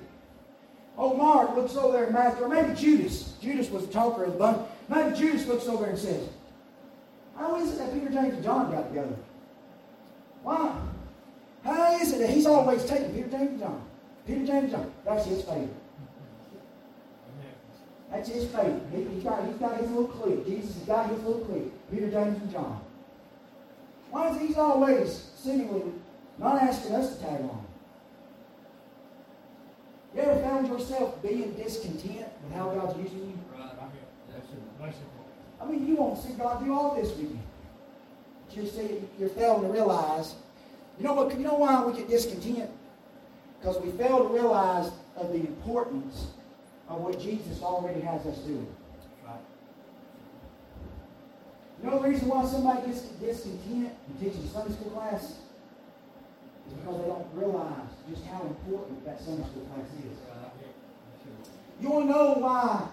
[0.97, 3.33] Oh, Mark looks over there in Matthew, or maybe Judas.
[3.41, 4.67] Judas was the talker of the bunch.
[4.89, 6.27] Maybe Judas looks over there and says,
[7.39, 9.15] how is it that Peter, James, and John got together?
[10.43, 10.75] Why?
[11.63, 13.81] How is it that he's always taking Peter, James, and John?
[14.27, 14.91] Peter, James, and John.
[15.05, 15.73] That's his favorite.
[18.11, 18.83] That's his favorite.
[18.91, 20.45] He, he's, got, he's got his little clique.
[20.45, 21.71] Jesus has got his little clique.
[21.91, 22.81] Peter, James, and John.
[24.11, 25.83] Why is he's always seemingly
[26.39, 27.65] Not asking us to tag on.
[30.15, 33.39] You ever found yourself being discontent with how God's using you?
[33.55, 33.69] Right.
[34.79, 34.95] Bless
[35.61, 37.39] I mean, you won't see God do all this with you.
[38.47, 40.35] But you see, you're failing to realize.
[40.97, 41.31] You know what?
[41.37, 42.69] You know why we get discontent?
[43.59, 46.27] Because we fail to realize of the importance
[46.87, 48.67] of what Jesus already has us doing.
[49.25, 49.35] Right.
[51.83, 55.23] You know the reason why somebody gets discontent in teaching Sunday school class?
[56.67, 60.17] Is because they don't realize just how important that Sunday school class is.
[61.81, 62.87] You want to know why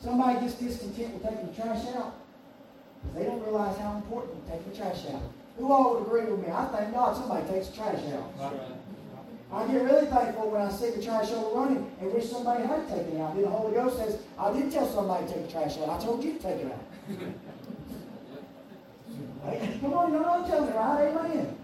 [0.00, 2.14] somebody gets discontent with taking the trash out?
[3.02, 5.22] Because they don't realize how important taking the trash out.
[5.58, 6.52] Who all would agree with me?
[6.52, 8.32] I thank God somebody takes the trash out.
[8.38, 8.60] Right.
[9.52, 13.16] I get really thankful when I see the trash overrunning and wish somebody had taken
[13.16, 13.34] it out.
[13.34, 15.88] Then the Holy Ghost says, I didn't tell somebody to take the trash out.
[15.88, 16.80] I told you to take it out.
[19.80, 21.14] Come on, y'all know tell me, right?
[21.16, 21.56] Amen.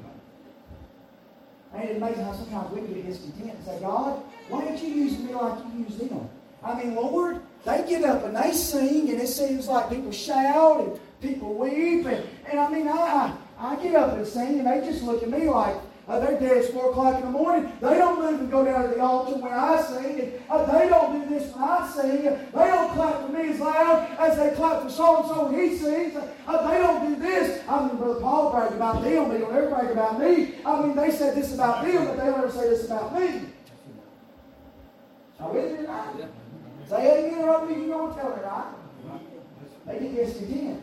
[1.74, 4.88] Ain't it amazing how sometimes we can get discontent and say, God, why don't you
[4.88, 6.28] use me like you use them?
[6.62, 10.80] I mean, Lord, they get up and they sing, and it seems like people shout
[10.80, 14.86] and people weep, and, and I mean, I, I get up and sing, and they
[14.86, 15.76] just look at me like,
[16.08, 17.72] uh, they're dead at 4 o'clock in the morning.
[17.80, 20.20] They don't move and go down to the altar when I sing.
[20.20, 22.22] And, uh, they don't do this when I sing.
[22.24, 25.60] They don't clap for me as loud as they clap for so and so when
[25.60, 26.16] he sings.
[26.16, 27.62] Uh, they don't do this.
[27.68, 29.28] I mean, Brother Paul bragged about them.
[29.28, 30.56] They don't ever brag about me.
[30.66, 33.42] I mean, they said this about them, but they don't ever say this about me.
[35.38, 36.18] Are?
[36.18, 36.26] Yeah.
[36.92, 38.66] Say it again, me, you what tell me, right?
[39.86, 40.82] They get discontent.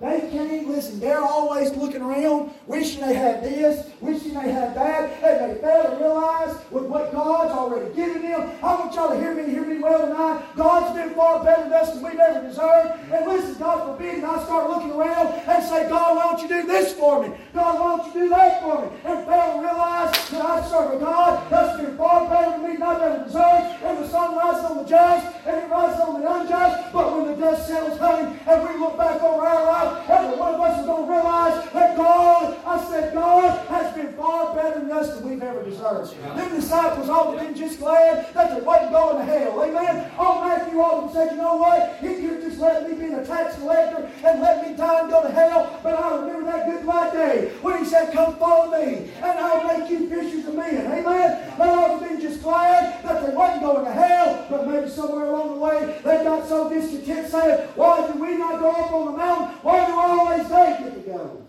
[0.00, 1.00] They can't listen.
[1.00, 5.90] They're always looking around, wishing they had this, wishing they had that, and they fail
[5.90, 8.52] to realize with what God's already given them.
[8.62, 10.44] I want y'all to hear me, hear me well tonight.
[10.54, 13.12] God's been far better than us than we've ever deserved.
[13.12, 16.48] And listen, God forbid, and I start looking around and say, God, why don't you
[16.48, 17.34] do this for me?
[17.52, 18.88] God, why don't you do that for me?
[19.04, 22.76] And fail to realize that I serve a God that's been far better than me
[22.76, 23.82] than I've ever deserved.
[23.82, 26.92] And the sun rises on the just, and it rises on the unjust.
[26.92, 29.66] But when the dust settles, honey, and we look back over our
[30.08, 34.12] every one of us is going to realize that God, I said, God has been
[34.14, 36.14] far better than us than we've ever deserved.
[36.22, 39.62] Them disciples ought to have been just glad that they wasn't going to hell.
[39.62, 40.10] Amen.
[40.18, 41.98] Oh, Matthew ought to have said, you know what?
[42.00, 45.10] He could have just let me be a tax collector and let me die and
[45.10, 45.80] go to hell.
[45.82, 49.78] But I remember that good white day when he said, come follow me and I'll
[49.78, 50.86] make you fishers of men.
[50.86, 51.54] Amen.
[51.58, 54.88] They ought to have been just glad that they wasn't going to hell, but maybe
[54.88, 58.92] somewhere along the way they got so discontent saying, why did we not go up
[58.92, 59.56] on the mountain?
[59.62, 61.46] Why do always they get to go?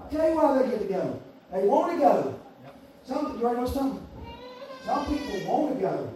[0.00, 1.22] I'll tell you why they get to go.
[1.52, 2.40] They want to go.
[3.04, 4.06] Some, you know something?
[4.84, 6.12] Some people want to go.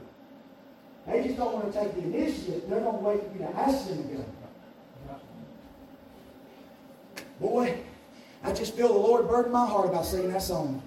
[1.07, 2.65] They just don't want to take the initiative.
[2.69, 4.25] They're going to wait for you to ask them to go.
[7.41, 7.79] Boy,
[8.43, 10.83] I just feel the Lord burden my heart about singing that song.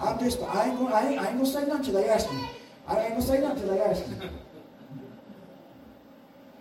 [0.00, 2.30] I'm just, I ain't gonna, I ain't, I ain't gonna say nothing till they ask
[2.32, 2.48] me.
[2.86, 4.16] I ain't gonna say nothing till they ask me.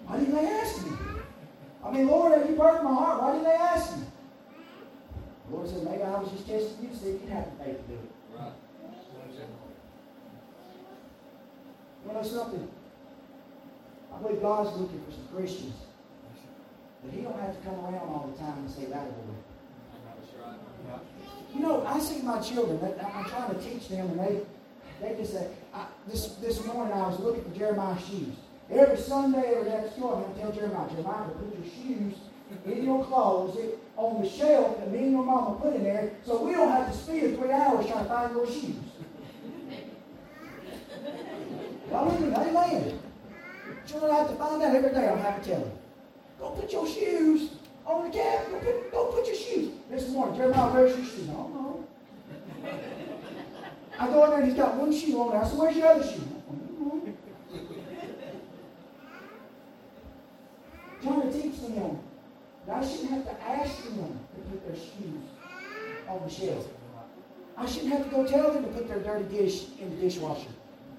[0.05, 0.91] Why didn't they ask me?
[1.87, 3.21] I mean, Lord, have you burdened my heart?
[3.21, 4.03] Why didn't they ask me?
[5.49, 7.63] The Lord said, maybe I was just testing you to see if you'd have the
[7.63, 8.11] faith to do it.
[8.35, 8.51] Right.
[12.05, 12.67] You know something?
[14.13, 15.75] I believe God's looking for some Christians.
[17.03, 19.05] But He don't have to come around all the time and say that.
[19.05, 20.99] That's right.
[21.53, 22.79] You know, I see my children.
[23.13, 24.41] I'm trying to teach them, and they
[25.01, 25.47] they just say.
[25.73, 28.35] I, this this morning I was looking for Jeremiah's shoes.
[28.69, 32.13] Every Sunday, every day at school, I'm going to tell Jeremiah, Jeremiah, put your shoes
[32.65, 36.43] in your closet on the shelf that me and your mama put in there, so
[36.43, 38.75] we don't have to spend three hours trying to find your shoes.
[41.89, 42.33] Y'all with me?
[42.35, 42.99] Amen.
[43.87, 45.07] Children have to find out every day.
[45.07, 45.71] I'm have to tell them.
[46.39, 47.51] Go put your shoes
[47.85, 48.63] on the cabinet.
[48.63, 49.71] Go put, go put your shoes.
[49.89, 51.29] This morning, Jeremiah, where's your shoes?
[51.29, 51.85] Oh,
[52.63, 52.71] no.
[53.97, 55.35] I go in there and he's got one shoe on.
[55.37, 56.21] I said, where's your other shoe?
[56.81, 57.01] "Oh,
[61.07, 61.99] Trying to teach them
[62.65, 65.23] that I shouldn't have to ask them to put their shoes
[66.09, 66.67] on the shelf.
[67.57, 70.49] I shouldn't have to go tell them to put their dirty dish in the dishwasher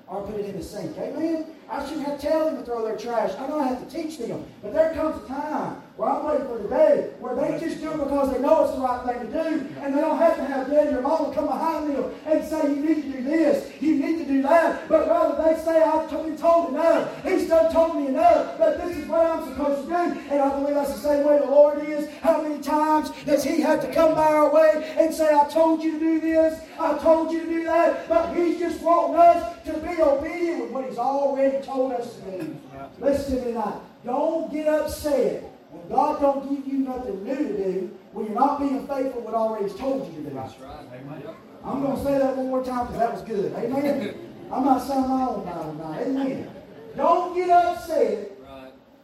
[0.07, 0.97] or put it in the sink.
[0.97, 1.55] Amen?
[1.71, 3.33] I shouldn't have to tell them to throw their trash.
[3.39, 4.45] I don't have to teach them.
[4.63, 7.91] But there comes a time where I'm waiting for the day where they just do
[7.91, 10.45] it because they know it's the right thing to do, and they don't have to
[10.45, 13.97] have daddy or mama come behind them and say, you need to do this, you
[13.97, 17.25] need to do that, but rather they say, I've been told enough.
[17.25, 20.21] He's done told me enough that this is what I'm supposed to do.
[20.31, 22.09] And I believe that's the same way the Lord is.
[22.23, 25.83] How many times does He have to come by our way and say, I told
[25.83, 29.65] you to do this, I told you to do that, but He's just wanting us
[29.65, 32.57] to be obedient with what He's already told us to do.
[32.99, 33.81] Listen to me tonight.
[34.05, 38.59] Don't get upset When God don't give you nothing new to do, when you're not
[38.59, 40.35] being faithful what already told you to do.
[40.35, 40.87] That's right.
[40.95, 41.23] Amen.
[41.65, 43.53] I'm going to say that one more time because that was good.
[43.53, 44.15] Amen.
[44.53, 45.99] I'm not saying my own Bible now.
[46.01, 46.51] Amen.
[46.97, 48.33] Don't get upset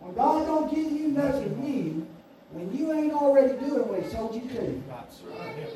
[0.00, 2.06] when God don't give you nothing new
[2.50, 4.82] when you ain't already doing what He told you to do.
[4.88, 5.68] That's right.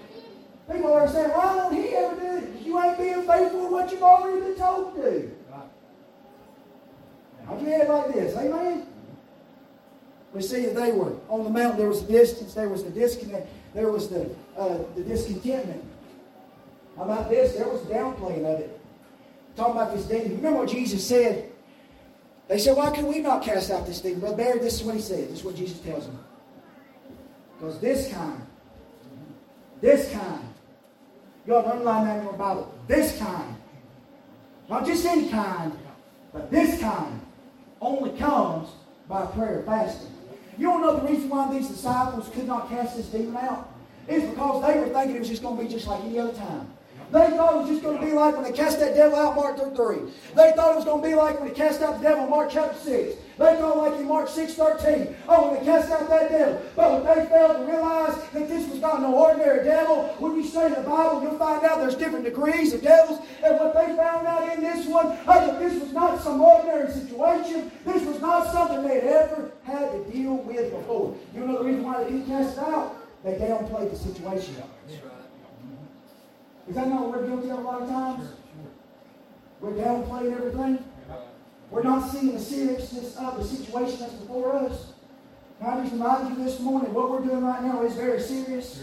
[0.72, 2.66] People are saying, why don't He ever do it?
[2.66, 5.30] You ain't being faithful to what you've already been told to do.
[7.50, 8.36] You head like this?
[8.36, 8.86] Amen?
[10.32, 11.78] We see that they were on the mountain.
[11.78, 12.54] There was the distance.
[12.54, 13.48] There was the disconnect.
[13.74, 15.82] There was the uh, the discontentment.
[16.96, 17.54] About this?
[17.54, 18.80] There was downplaying of it.
[19.56, 20.36] Talking about this demon.
[20.36, 21.50] Remember what Jesus said?
[22.48, 24.20] They said, Why can we not cast out this demon?
[24.20, 25.28] Brother Barry, this is what he said.
[25.28, 26.18] This is what Jesus tells them.
[27.58, 28.40] Because this kind,
[29.80, 30.48] this kind,
[31.46, 32.72] to underline that in your Bible.
[32.86, 33.56] This kind,
[34.68, 35.72] not just any kind,
[36.32, 37.17] but this kind,
[37.80, 38.68] only comes
[39.08, 40.10] by prayer and fasting.
[40.56, 43.72] You don't know the reason why these disciples could not cast this demon out?
[44.08, 46.32] It's because they were thinking it was just going to be just like any other
[46.32, 46.68] time.
[47.10, 49.34] They thought it was just going to be like when they cast that devil out,
[49.34, 49.96] Mark 3.
[50.34, 52.50] They thought it was going to be like when they cast out the devil Mark
[52.50, 53.16] chapter 6.
[53.38, 55.16] They thought like in Mark 6, 13.
[55.26, 56.60] Oh, when they cast out that devil.
[56.76, 57.87] But when they failed to realize
[58.88, 62.72] not no ordinary devil, when you study the Bible, you'll find out there's different degrees
[62.72, 63.20] of devils.
[63.44, 67.70] And what they found out in this one, that this was not some ordinary situation.
[67.84, 71.16] This was not something they had ever had to deal with before.
[71.34, 72.96] You know the reason why they didn't cast it out?
[73.24, 74.54] They downplayed the situation.
[74.86, 75.12] That's right.
[76.68, 78.30] Is that not what we're guilty of a lot of times?
[79.60, 80.84] We're downplaying everything.
[81.70, 84.92] We're not seeing the seriousness of the situation that's before us.
[85.58, 88.80] Can I just remind you this morning, what we're doing right now is very serious.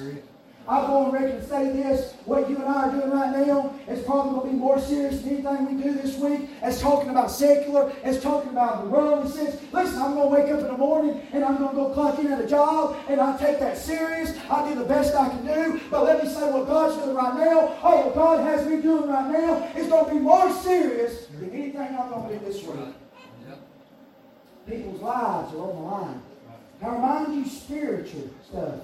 [0.67, 2.13] I'll go on record and say this.
[2.25, 5.21] What you and I are doing right now is probably going to be more serious
[5.21, 6.49] than anything we do this week.
[6.61, 9.61] It's talking about secular, it's talking about the worldly sense.
[9.71, 12.17] Listen, I'm going to wake up in the morning and I'm going to go clock
[12.19, 14.35] in at a job and I take that serious.
[14.49, 15.79] I do the best I can do.
[15.91, 19.07] But let me say what God's doing right now, oh, what God has me doing
[19.07, 22.63] right now is going to be more serious than anything I'm going to do this
[22.63, 22.95] week.
[24.67, 26.21] People's lives are on the line.
[26.85, 28.75] Now, remind you, spiritual stuff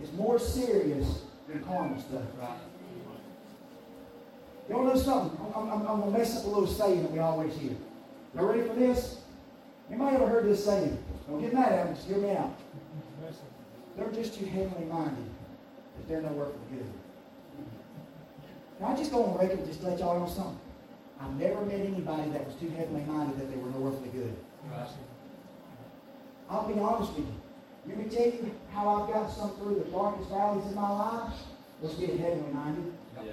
[0.00, 2.22] is more serious than carnal stuff.
[2.38, 2.48] Right.
[4.68, 5.52] You want to know something?
[5.56, 7.72] I'm, I'm, I'm going to mess up a little saying that we always hear.
[8.36, 9.22] Y'all ready for this?
[9.90, 10.96] Anybody ever heard this saying?
[11.28, 12.56] Don't get mad at me, just hear me out.
[13.96, 15.24] They're just too heavenly minded
[15.96, 16.92] that they're nowhere for the good.
[18.80, 20.60] Now, I just go on record and just let y'all know something.
[21.20, 24.08] I've never met anybody that was too heavenly minded that they were nowhere for the
[24.10, 24.36] good.
[26.48, 27.39] I'll be honest with you.
[27.90, 31.32] Let me tell you how I've got some through the darkest valleys in my life
[31.80, 32.92] was being heavenly minded.
[33.24, 33.32] Yeah.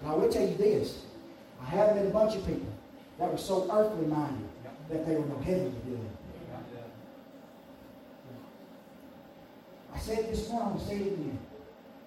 [0.00, 1.02] And I will tell you this.
[1.60, 2.72] I have met a bunch of people
[3.18, 4.48] that were so earthly minded
[4.88, 6.00] that they were no heavenly good.
[9.94, 11.38] I said it this morning, I'll say it again.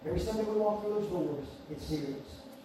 [0.06, 2.10] Every Sunday we walk through those doors, it's serious.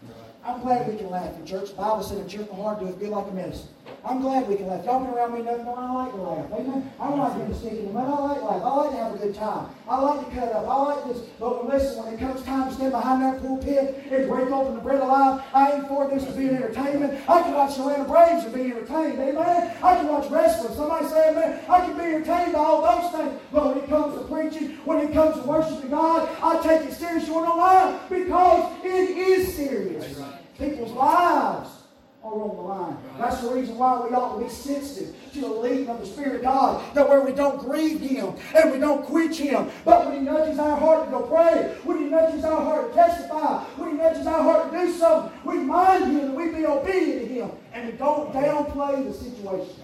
[0.03, 0.15] Right.
[0.45, 1.71] I'm glad we can laugh in church.
[1.71, 3.69] The Bible said a cheerful heart doeth good like a medicine.
[4.09, 4.87] I'm glad we can laugh.
[4.87, 6.47] Y'all been around me enough, I like to laugh.
[6.53, 6.91] Amen.
[6.99, 8.09] I don't like being sticky in the mud.
[8.09, 8.63] I like life.
[8.63, 9.69] I like to have a good time.
[9.87, 10.67] I like to cut up.
[10.67, 11.19] I like this.
[11.39, 14.81] But listen, when it comes time to stand behind that pulpit and break open the
[14.81, 17.21] bread of life, I ain't for this to be an entertainment.
[17.29, 19.19] I can watch Atlanta Braves and be entertained.
[19.21, 19.77] Amen.
[19.83, 20.75] I can watch wrestling.
[20.75, 21.61] Somebody say amen.
[21.69, 23.41] I can be entertained by all those things.
[23.53, 26.95] But when it comes to preaching, when it comes to worshiping God, I take it
[26.95, 27.27] serious.
[27.27, 28.01] You want to why?
[28.09, 30.19] Because it is serious.
[30.57, 31.78] People's lives
[32.23, 32.97] on the line.
[33.19, 36.37] That's the reason why we ought to be sensitive to the leading of the Spirit
[36.37, 36.95] of God.
[36.95, 39.71] That where we don't grieve Him and we don't quench Him.
[39.85, 42.95] But when He nudges our heart to go pray, when He nudges our heart to
[42.95, 46.67] testify, when He nudges our heart to do something, we mind Him and we be
[46.67, 47.51] obedient to Him.
[47.73, 49.77] And we don't downplay the situation.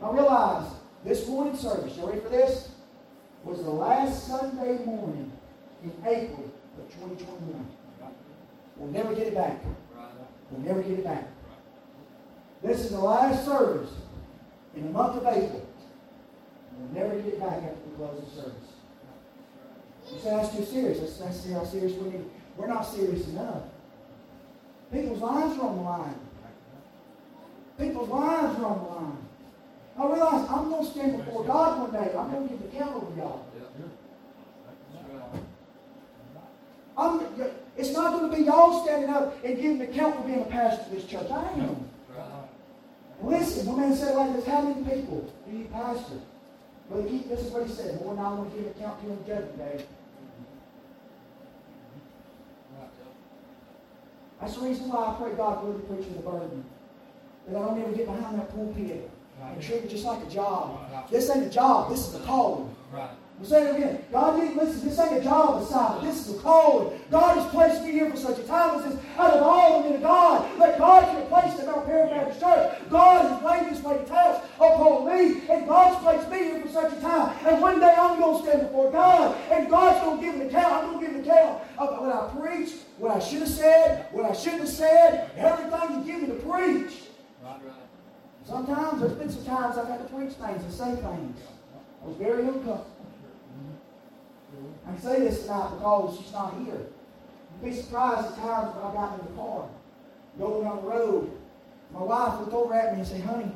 [0.00, 0.70] Now realize,
[1.04, 2.70] this morning service, you ready for this?
[3.44, 5.32] Was the last Sunday morning
[5.82, 7.66] in April of 2021.
[8.76, 9.62] We'll never get it back.
[10.50, 11.28] We'll never get it back.
[12.62, 13.90] This is the last service
[14.76, 15.66] in the month of April.
[16.78, 18.70] We'll never get it back after we close the service.
[20.12, 20.98] You say that's too serious.
[21.00, 22.24] That's, that's how serious we need.
[22.56, 23.62] We're not serious enough.
[24.92, 26.14] People's lives are on the line.
[27.78, 29.18] People's lives are on the line.
[29.98, 32.12] I realize I'm going to stand before God one day.
[32.16, 33.38] I'm going to give account over right.
[36.96, 37.20] I'm,
[37.80, 40.84] it's not going to be y'all standing up and giving account for being a pastor
[40.84, 41.30] of this church.
[41.30, 41.88] I am.
[43.22, 46.20] Listen, one man said like this, how many people do you pastor?
[46.88, 49.10] Brother Keith, this is what he said, more than I want to give account to
[49.10, 49.84] on judgment day.
[54.40, 56.64] That's the reason why I pray God really preach with a burden.
[57.46, 59.10] That I don't ever get behind that pulpit
[59.42, 61.10] and treat it just like a job.
[61.10, 62.74] This ain't a job, this is a calling.
[62.90, 63.10] Right.
[63.40, 64.04] I'm saying it again.
[64.12, 64.86] God listen.
[64.86, 66.04] This ain't a job assignment.
[66.04, 67.00] This is a calling.
[67.10, 69.02] God has placed me here for such a time as this.
[69.16, 72.38] Out of all the men of God, let God can place the Mount Perry Baptist
[72.38, 72.78] Church.
[72.90, 76.92] God has laid this weight task upon me, and God's placed me here for such
[76.92, 77.34] a time.
[77.46, 80.46] And one day I'm going to stand before God, and God's going to give an
[80.46, 80.84] account.
[80.84, 84.06] I'm going to give an account of what I preached, what I should have said,
[84.12, 87.04] what I shouldn't have said, everything you give me to preach.
[87.42, 87.58] Right.
[88.44, 91.40] Sometimes there's been some times I've had to preach things and say things.
[92.02, 92.99] I was very uncomfortable.
[94.86, 96.80] I say this tonight because she's not here.
[97.62, 99.68] You'd be surprised at times when I got in the car,
[100.38, 101.30] going down the road.
[101.92, 103.50] My wife looked over at me and said, honey,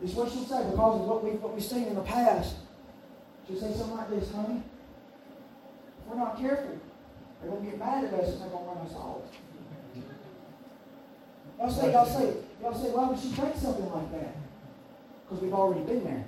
[0.00, 2.56] this is what she'll say because of what, we've, what we've seen in the past.
[3.46, 4.62] She'll say something like this, honey,
[5.98, 6.78] if we're not careful,
[7.40, 9.22] they're going to get mad at us and they're going to run us off.
[11.58, 14.34] Y'all say, y'all say, y'all say, why would she think something like that?
[15.24, 16.24] Because we've already been there.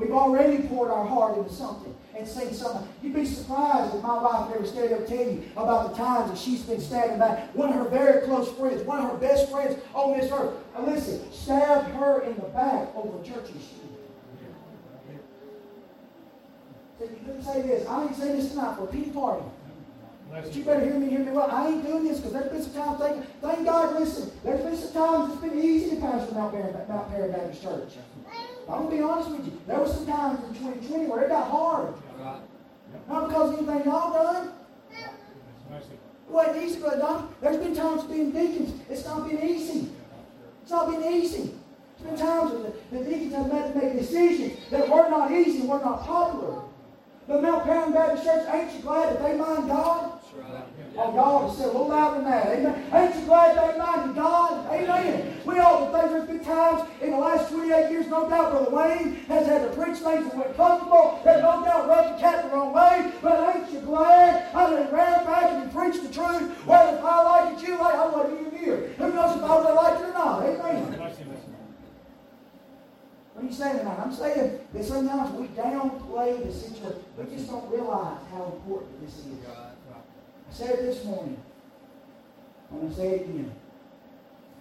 [0.00, 2.88] We've already poured our heart into something and seen something.
[3.02, 6.38] You'd be surprised if my wife never stayed up tell you about the times that
[6.38, 7.54] she's been standing back.
[7.54, 10.86] One of her very close friends, one of her best friends on this earth, and
[10.86, 13.80] listen, stabbed her in the back over church issue.
[16.98, 17.86] So you couldn't say this.
[17.86, 19.44] I ain't saying this tonight for a pity party.
[20.30, 21.50] But you better hear me, hear me well.
[21.50, 24.76] I ain't doing this because there's been some times, thank, thank God, listen, there's been
[24.76, 27.94] some times it's been easy to pastor Mount Perry, Mount Perry Church.
[28.70, 29.60] I'm going to be honest with you.
[29.66, 31.94] There were some times in 2020 where it got hard.
[33.08, 34.52] Not because of anything y'all done.
[35.72, 36.80] It wasn't easy.
[37.40, 38.80] There's been times being deacons.
[38.88, 39.88] It's not been easy.
[40.62, 41.54] It's not been easy.
[41.98, 45.32] There's been times when the, the deacons have had to make decisions that were not
[45.32, 46.62] easy, were not popular.
[47.26, 50.20] The Mount Perry Baptist Church, ain't you glad that they mind God?
[50.96, 52.46] Oh, God has said a little louder than that.
[52.46, 52.90] Amen.
[52.92, 54.66] Ain't you glad they minded God?
[54.72, 55.40] Amen.
[55.46, 59.14] We all think there's been times in the last 28 years, no doubt Brother Wayne
[59.28, 62.50] has had to preach things that were comfortable, that no doubt rubbed the cat the
[62.50, 63.12] wrong way.
[63.22, 66.50] But ain't you glad I done ran back and preached the truth?
[66.66, 68.94] Whether if I like it, you like it, I wasn't even here.
[68.98, 70.42] Who knows if I would have liked it or not?
[70.42, 70.98] Amen.
[73.34, 73.98] What are you saying tonight?
[74.02, 77.04] I'm saying that sometimes we downplay the situation.
[77.16, 79.26] We just don't realize how important this is.
[80.50, 81.40] I said it this morning.
[82.70, 83.52] I'm going to say it again.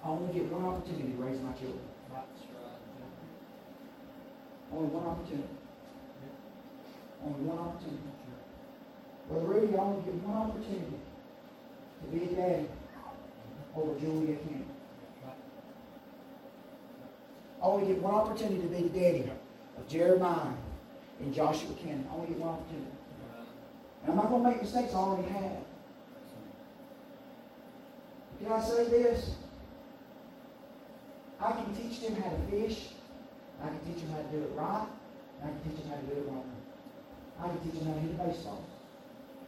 [0.05, 1.81] I only get one opportunity to raise my children.
[4.71, 5.49] Only one opportunity.
[7.25, 8.03] Only one opportunity.
[9.27, 10.97] Brother Rudy, I only get one opportunity
[12.01, 12.69] to be a daddy
[13.75, 14.69] over Julia King.
[17.61, 19.31] I only get one opportunity to be the daddy
[19.77, 20.53] of Jeremiah
[21.19, 22.07] and Joshua Cannon.
[22.11, 22.91] I only get one opportunity.
[24.03, 25.68] And I'm not going to make mistakes I already have.
[28.39, 29.31] Can I say this?
[31.41, 32.89] I can teach them how to fish.
[33.61, 34.87] I can teach them how to do it right.
[35.43, 36.51] I can teach them how to do it wrong.
[37.39, 38.65] I can teach them how to hit a baseball.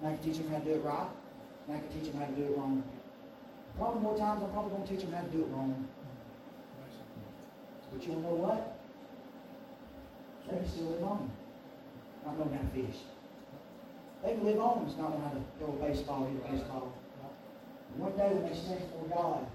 [0.04, 1.08] I can teach them how to do it right.
[1.70, 2.84] I can teach them how to do it wrong.
[3.78, 5.88] Probably more times I'm probably going to teach them how to do it wrong.
[7.94, 8.80] But you know what?
[10.50, 11.32] They can still live on.
[12.26, 13.00] Not knowing how to fish.
[14.24, 16.94] They can live on just not knowing how to throw a baseball, hit a baseball.
[17.98, 19.46] One day when they stand before God,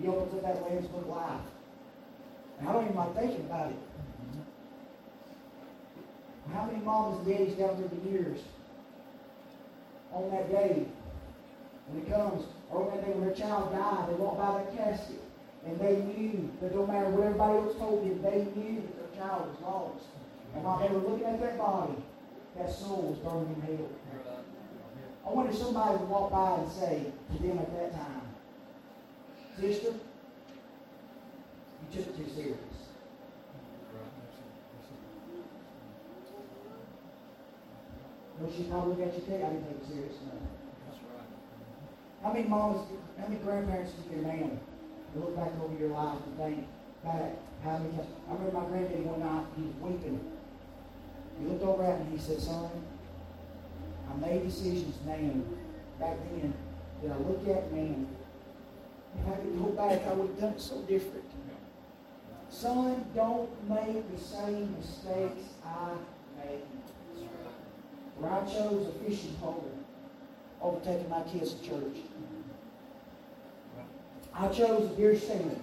[0.00, 1.40] He opens up that Lamb's Book Life.
[2.58, 3.76] And I don't even like thinking about it.
[6.52, 8.40] How many mamas and daddies down through the years
[10.12, 10.86] on that day,
[11.88, 14.76] when it comes, or on that day when their child died, they walk by that
[14.76, 15.22] casket,
[15.66, 19.22] and they knew that no matter what everybody else told them, they knew that their
[19.22, 20.04] child was lost.
[20.54, 21.94] And while they were looking at that body,
[22.56, 23.88] that soul was burning in hell.
[25.26, 28.22] I wonder if somebody would walk by and say to them at that time,
[29.58, 29.92] Sister,
[31.92, 32.58] you took too serious.
[38.40, 40.40] No, she probably look at you and I didn't take it serious enough.
[42.22, 44.60] How many moms, how many grandparents did their man
[45.14, 46.66] look back over your life and think
[47.04, 48.08] back how many times?
[48.28, 50.20] I remember my granddaddy one night, he was weeping.
[51.38, 52.70] He looked over at me and he said, Son,
[54.10, 55.44] I made decisions then,
[55.98, 56.54] back then,
[57.02, 58.06] that I look at man.
[59.18, 61.24] If I could go back, I would have done it so different.
[62.48, 65.92] Son, don't make the same mistakes I
[66.38, 67.28] made.
[68.18, 69.70] Where I chose a fishing pole
[70.60, 71.96] over taking my kids to church.
[74.34, 75.60] I chose a deer stand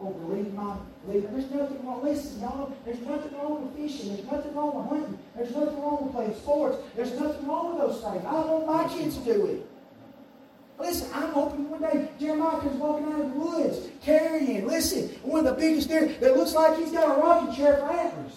[0.00, 0.76] over leaving my
[1.06, 1.32] leaving.
[1.32, 2.02] There's nothing wrong.
[2.02, 4.14] Listen, y'all, there's nothing wrong with fishing.
[4.14, 5.18] There's nothing wrong with hunting.
[5.34, 6.78] There's nothing wrong with playing sports.
[6.94, 8.24] There's nothing wrong with those things.
[8.24, 9.66] I don't want my kids to do it.
[10.78, 15.46] Listen, I'm hoping one day Jeremiah comes walking out of the woods carrying, listen, one
[15.46, 18.32] of the biggest deer that looks like he's got a rocking chair for antlers.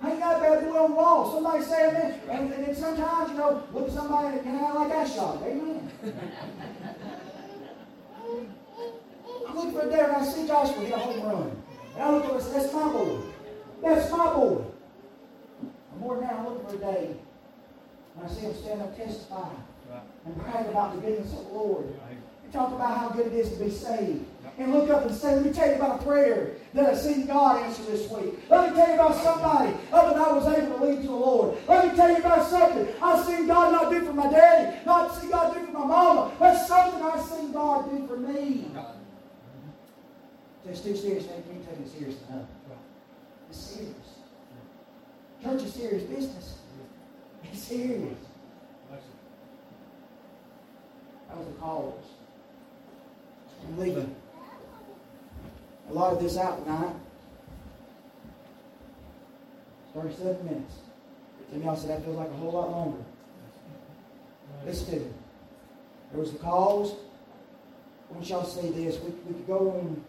[0.00, 1.32] Hang there on the wall.
[1.32, 2.20] Somebody say amen.
[2.28, 5.42] And, and then sometimes, you know, look at somebody and act like I shot.
[5.42, 5.90] Amen.
[9.76, 11.62] I'm looking for a there and I see Joshua hit a home run.
[11.94, 13.18] And I look at him and say, that's my boy.
[13.82, 14.64] That's my boy.
[15.92, 17.16] And more than that, I'm looking for a day
[18.14, 19.62] when I see him stand up testifying
[20.24, 21.86] and brag about the goodness of the Lord.
[22.44, 24.24] And talk about how good it is to be saved.
[24.58, 27.26] And look up and say, let me tell you about a prayer that I've seen
[27.26, 28.38] God answer this week.
[28.48, 31.12] Let me tell you about somebody other than I was able to lead to the
[31.12, 31.58] Lord.
[31.68, 35.14] Let me tell you about something I've seen God not do for my daddy, not
[35.20, 38.70] see God do for my mama, but something I've seen God do for me.
[40.68, 41.24] It's too serious.
[41.24, 42.46] You can't take it serious enough.
[43.48, 43.94] It's serious.
[45.42, 46.58] Church is serious business.
[47.44, 48.18] It's serious.
[51.28, 51.94] That was the cause.
[53.66, 54.14] I'm leaving
[55.88, 56.94] a lot of this out tonight.
[59.94, 60.74] 37 minutes.
[61.50, 62.98] Some y'all said that feels like a whole lot longer.
[64.64, 65.06] Listen to me.
[66.10, 66.94] There was the cause.
[68.10, 68.98] Want y'all see this.
[69.00, 70.04] We, we could go on.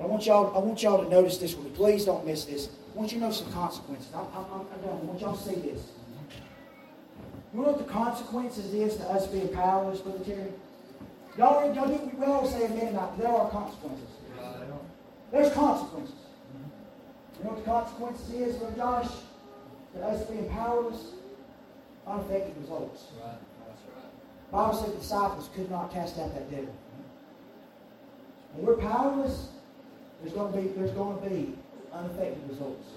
[0.00, 0.54] I want y'all.
[0.54, 1.70] I want y'all to notice this with me.
[1.70, 2.68] Please don't miss this.
[2.94, 4.08] I want you to know some consequences.
[4.14, 5.82] I, I, I, I want y'all to see this.
[7.52, 10.52] You know what the consequences is to us being powerless, Brother Terry?
[11.38, 14.08] Y'all, y'all do, we always say amen, but there are consequences.
[15.30, 16.14] There's consequences.
[17.38, 19.10] You know what the consequences is, Brother Josh?
[19.94, 21.12] To us being powerless?
[22.06, 23.06] Unaffected results.
[23.20, 23.30] Right.
[23.30, 24.52] Right.
[24.52, 26.74] Bible said the disciples could not cast out that devil.
[28.52, 29.48] When we're powerless,
[30.24, 31.54] there's going to be there's going to be
[31.92, 32.88] unaffected results.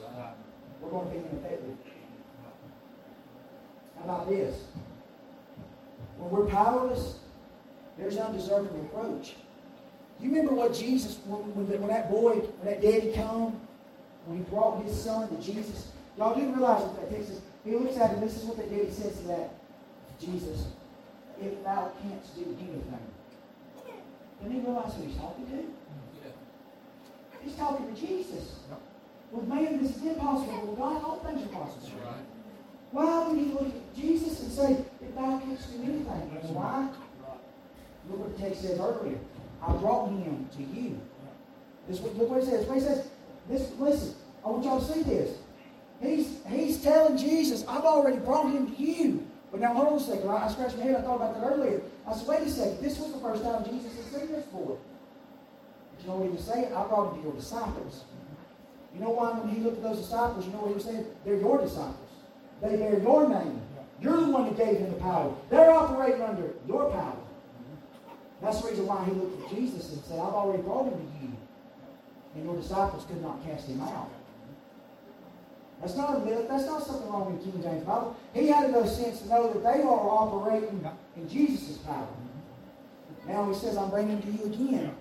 [0.82, 1.76] We're going to be ineffective.
[3.98, 4.64] How about this?
[6.18, 7.18] When we're powerless,
[7.98, 9.36] there's undeserved reproach.
[10.22, 13.60] You remember what Jesus, when, when, that boy, when that daddy come,
[14.26, 15.92] when he brought his son to Jesus?
[16.18, 18.90] Y'all do realize that text says, he looks at him, this is what that daddy
[18.90, 19.54] says to that
[20.20, 20.68] Jesus,
[21.42, 23.00] if thou canst do anything.
[24.42, 25.66] Didn't he realize who he's talking to?
[27.44, 28.56] He's talking to Jesus.
[29.32, 30.68] With man, this is impossible.
[30.68, 31.90] With God, all things are possible.
[32.04, 32.14] Right.
[32.92, 36.40] Why would he look at Jesus and say, if thou canst do anything?
[36.42, 36.90] And why?
[38.10, 39.20] Look what the text says earlier.
[39.62, 41.00] I brought him to you.
[41.88, 42.66] This look what it says.
[42.66, 43.10] What it says.
[43.50, 44.16] This listen,
[44.46, 45.38] I want y'all to see this.
[46.02, 49.26] He's he's telling Jesus, I've already brought him to you.
[49.52, 50.30] But now hold on a second.
[50.30, 51.82] I, I scratched my head, I thought about that earlier.
[52.06, 54.76] I said, wait a second, this was the first time Jesus had seen this boy.
[56.08, 56.72] You know what he was saying?
[56.72, 58.06] I brought him to your disciples.
[58.96, 61.06] You know why when he looked at those disciples, you know what he was saying?
[61.26, 62.08] They're your disciples.
[62.64, 63.60] They bear your name.
[64.00, 65.36] You're the one that gave them the power.
[65.50, 67.20] They're operating under your power.
[68.42, 71.08] That's the reason why he looked at Jesus and said, I've already brought him to
[71.20, 71.36] you.
[72.36, 74.08] And your disciples could not cast him out.
[75.82, 76.48] That's not a myth.
[76.48, 78.16] That's not something wrong with King James Bible.
[78.34, 80.88] He had enough sense to know that they are operating
[81.18, 82.08] in Jesus' power.
[83.28, 84.96] Now he says, I'm bringing him to you again.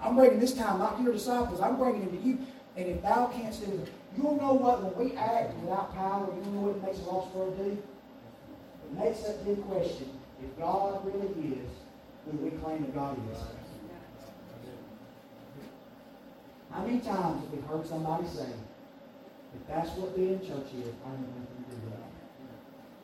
[0.00, 1.60] I'm bringing this time not to your disciples.
[1.60, 2.38] I'm bringing it to you.
[2.76, 6.50] And if thou canst do it, you'll know what, when we act without power, you
[6.52, 7.72] know what it makes lost world do?
[7.72, 10.10] It makes that big question.
[10.42, 11.70] If God really is
[12.26, 13.40] who we claim that God is.
[16.70, 18.52] How many times have we heard somebody say,
[19.56, 22.04] if that's what being church is, I don't them to do that.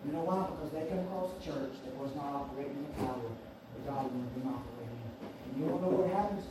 [0.04, 0.44] You know why?
[0.50, 4.12] Because they come across a church that was not operating in the power that God
[4.12, 5.12] wanted them operating in.
[5.24, 6.44] And you don't know what happens?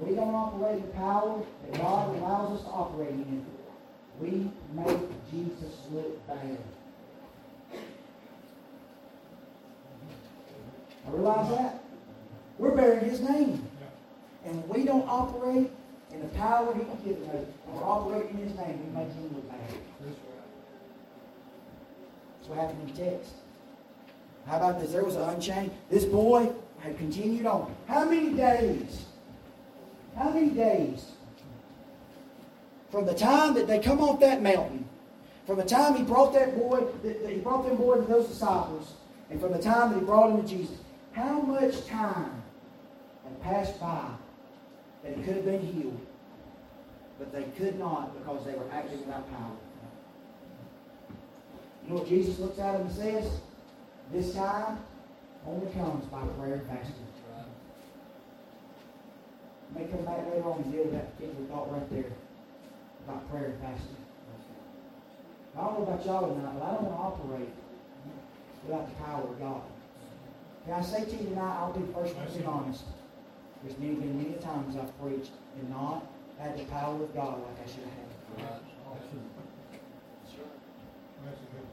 [0.00, 3.44] We don't operate in power that God allows us to operate in,
[4.20, 6.58] we make Jesus look bad.
[11.06, 11.82] I realize that.
[12.58, 13.66] We're bearing his name.
[14.44, 15.70] And we don't operate
[16.12, 19.48] in the power he's given us, we're operating in his name, we make him look
[19.50, 19.58] bad.
[22.38, 23.32] That's what happened in the text.
[24.46, 24.92] How about this?
[24.92, 25.70] There was an unchained.
[25.90, 27.74] This boy had continued on.
[27.86, 29.04] How many days?
[30.18, 31.12] How many days?
[32.90, 34.88] From the time that they come off that mountain,
[35.46, 38.26] from the time he brought that boy, that that he brought them boy to those
[38.26, 38.94] disciples,
[39.30, 40.76] and from the time that he brought him to Jesus,
[41.12, 42.42] how much time
[43.24, 44.08] had passed by
[45.04, 46.00] that he could have been healed,
[47.18, 49.56] but they could not because they were acting without power?
[51.84, 53.40] You know what Jesus looks at him and says?
[54.12, 54.78] This time
[55.46, 57.07] only comes by prayer and fasting.
[59.74, 62.12] May come back later on and deal with that particular thought right there
[63.04, 63.96] about prayer and fasting.
[65.56, 67.48] I don't know about y'all tonight, but I don't want to operate
[68.64, 69.62] without the power of God.
[70.64, 72.84] Can I say to you tonight, I'll be first be honest.
[73.62, 76.06] There's many, been many times I've preached and not
[76.38, 78.08] had the power of God like I should have had.
[78.36, 78.62] Right.
[81.24, 81.66] That's That's.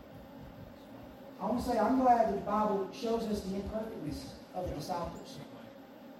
[1.39, 4.75] I want to say I'm glad that the Bible shows us the imperfectness of the
[4.75, 5.37] disciples.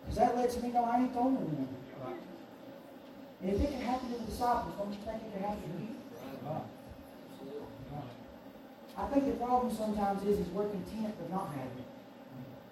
[0.06, 1.68] Because that lets me know I ain't the only one.
[3.42, 5.68] And if it can happen to the disciples, don't you think it can happen to
[5.82, 5.96] you?
[6.46, 6.62] Right.
[7.34, 7.68] Absolutely.
[8.98, 11.90] I think the problem sometimes is, is we're content with not having it,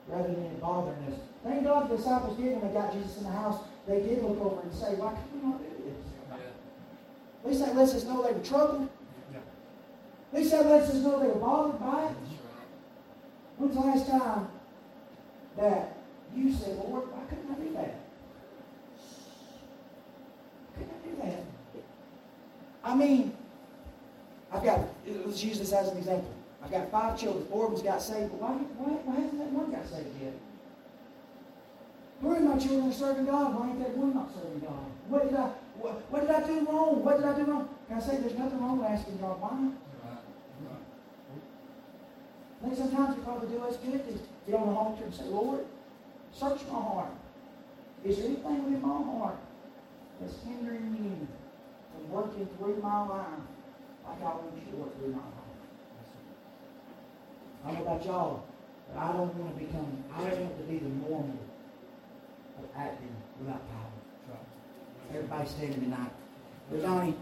[0.07, 1.19] rather than it bothering us.
[1.43, 3.59] Thank God the disciples did when they got Jesus in the house.
[3.87, 5.99] They did look over and say, why could we not do this?
[6.29, 6.37] Yeah.
[7.43, 8.89] At least that lets us know they were troubled.
[10.31, 12.15] At least that lets us know they were bothered by it.
[13.57, 14.47] When's the last time
[15.57, 15.92] that
[16.35, 17.99] you said, Lord, why couldn't I do that?
[20.75, 21.43] Couldn't I do that?
[22.83, 23.35] I mean,
[24.51, 24.81] I've got,
[25.25, 26.31] let's use this as an example.
[26.63, 27.45] I've got five children.
[27.47, 30.33] Four of them's got saved, but why, why, why hasn't that one got saved yet?
[32.21, 33.53] Three of my children are serving God.
[33.53, 34.85] Why ain't that one not serving God?
[35.09, 37.03] What did I, what, what did I do wrong?
[37.03, 37.69] What did I do wrong?
[37.89, 39.71] Can I say there's nothing wrong with asking God why?
[42.63, 44.13] I think sometimes it probably do us good to
[44.47, 45.65] get on the altar and say, Lord,
[46.33, 47.11] search my heart.
[48.03, 49.37] Is there anything within my heart
[50.19, 51.27] that's hindering you
[51.93, 53.27] from working through my life
[54.05, 55.27] like I want you to work through my life?
[57.63, 58.43] I don't know about y'all,
[58.89, 61.39] but I don't want to become, I don't want to be the normal
[62.59, 64.37] of acting without power.
[65.09, 66.11] Everybody standing tonight.
[66.81, 67.13] Donnie,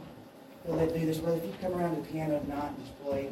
[0.66, 1.38] they'll let do this, brother.
[1.38, 3.30] If you come around the piano tonight and just play.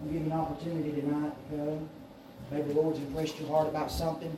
[0.00, 1.88] I'll give you an opportunity tonight to go.
[2.50, 4.36] Maybe the Lord's impressed your heart about something.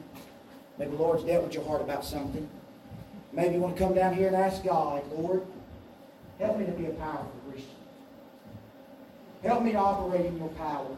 [0.78, 2.48] Maybe the Lord's dealt with your heart about something.
[3.32, 5.42] Maybe you want to come down here and ask God, Lord,
[6.38, 7.70] help me to be a powerful Christian.
[9.42, 10.96] Help me to operate in your power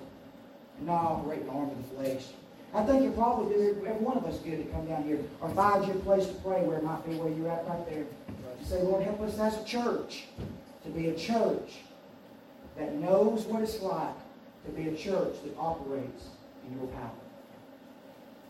[0.79, 2.27] and not operate in the arm of the flesh.
[2.75, 5.49] I think you probably do every one of us good to come down here or
[5.51, 8.01] find you a place to pray where it might be where you're at right there.
[8.01, 10.25] You say, Lord, help us as a church
[10.85, 11.79] to be a church
[12.77, 14.15] that knows what it's like
[14.67, 16.25] to be a church that operates
[16.71, 17.11] in your power.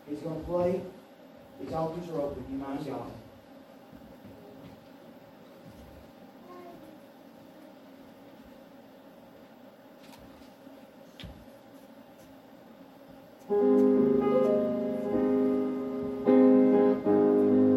[0.09, 0.81] He's going to play.
[1.61, 2.45] These altars are open.
[2.51, 3.11] You mind God.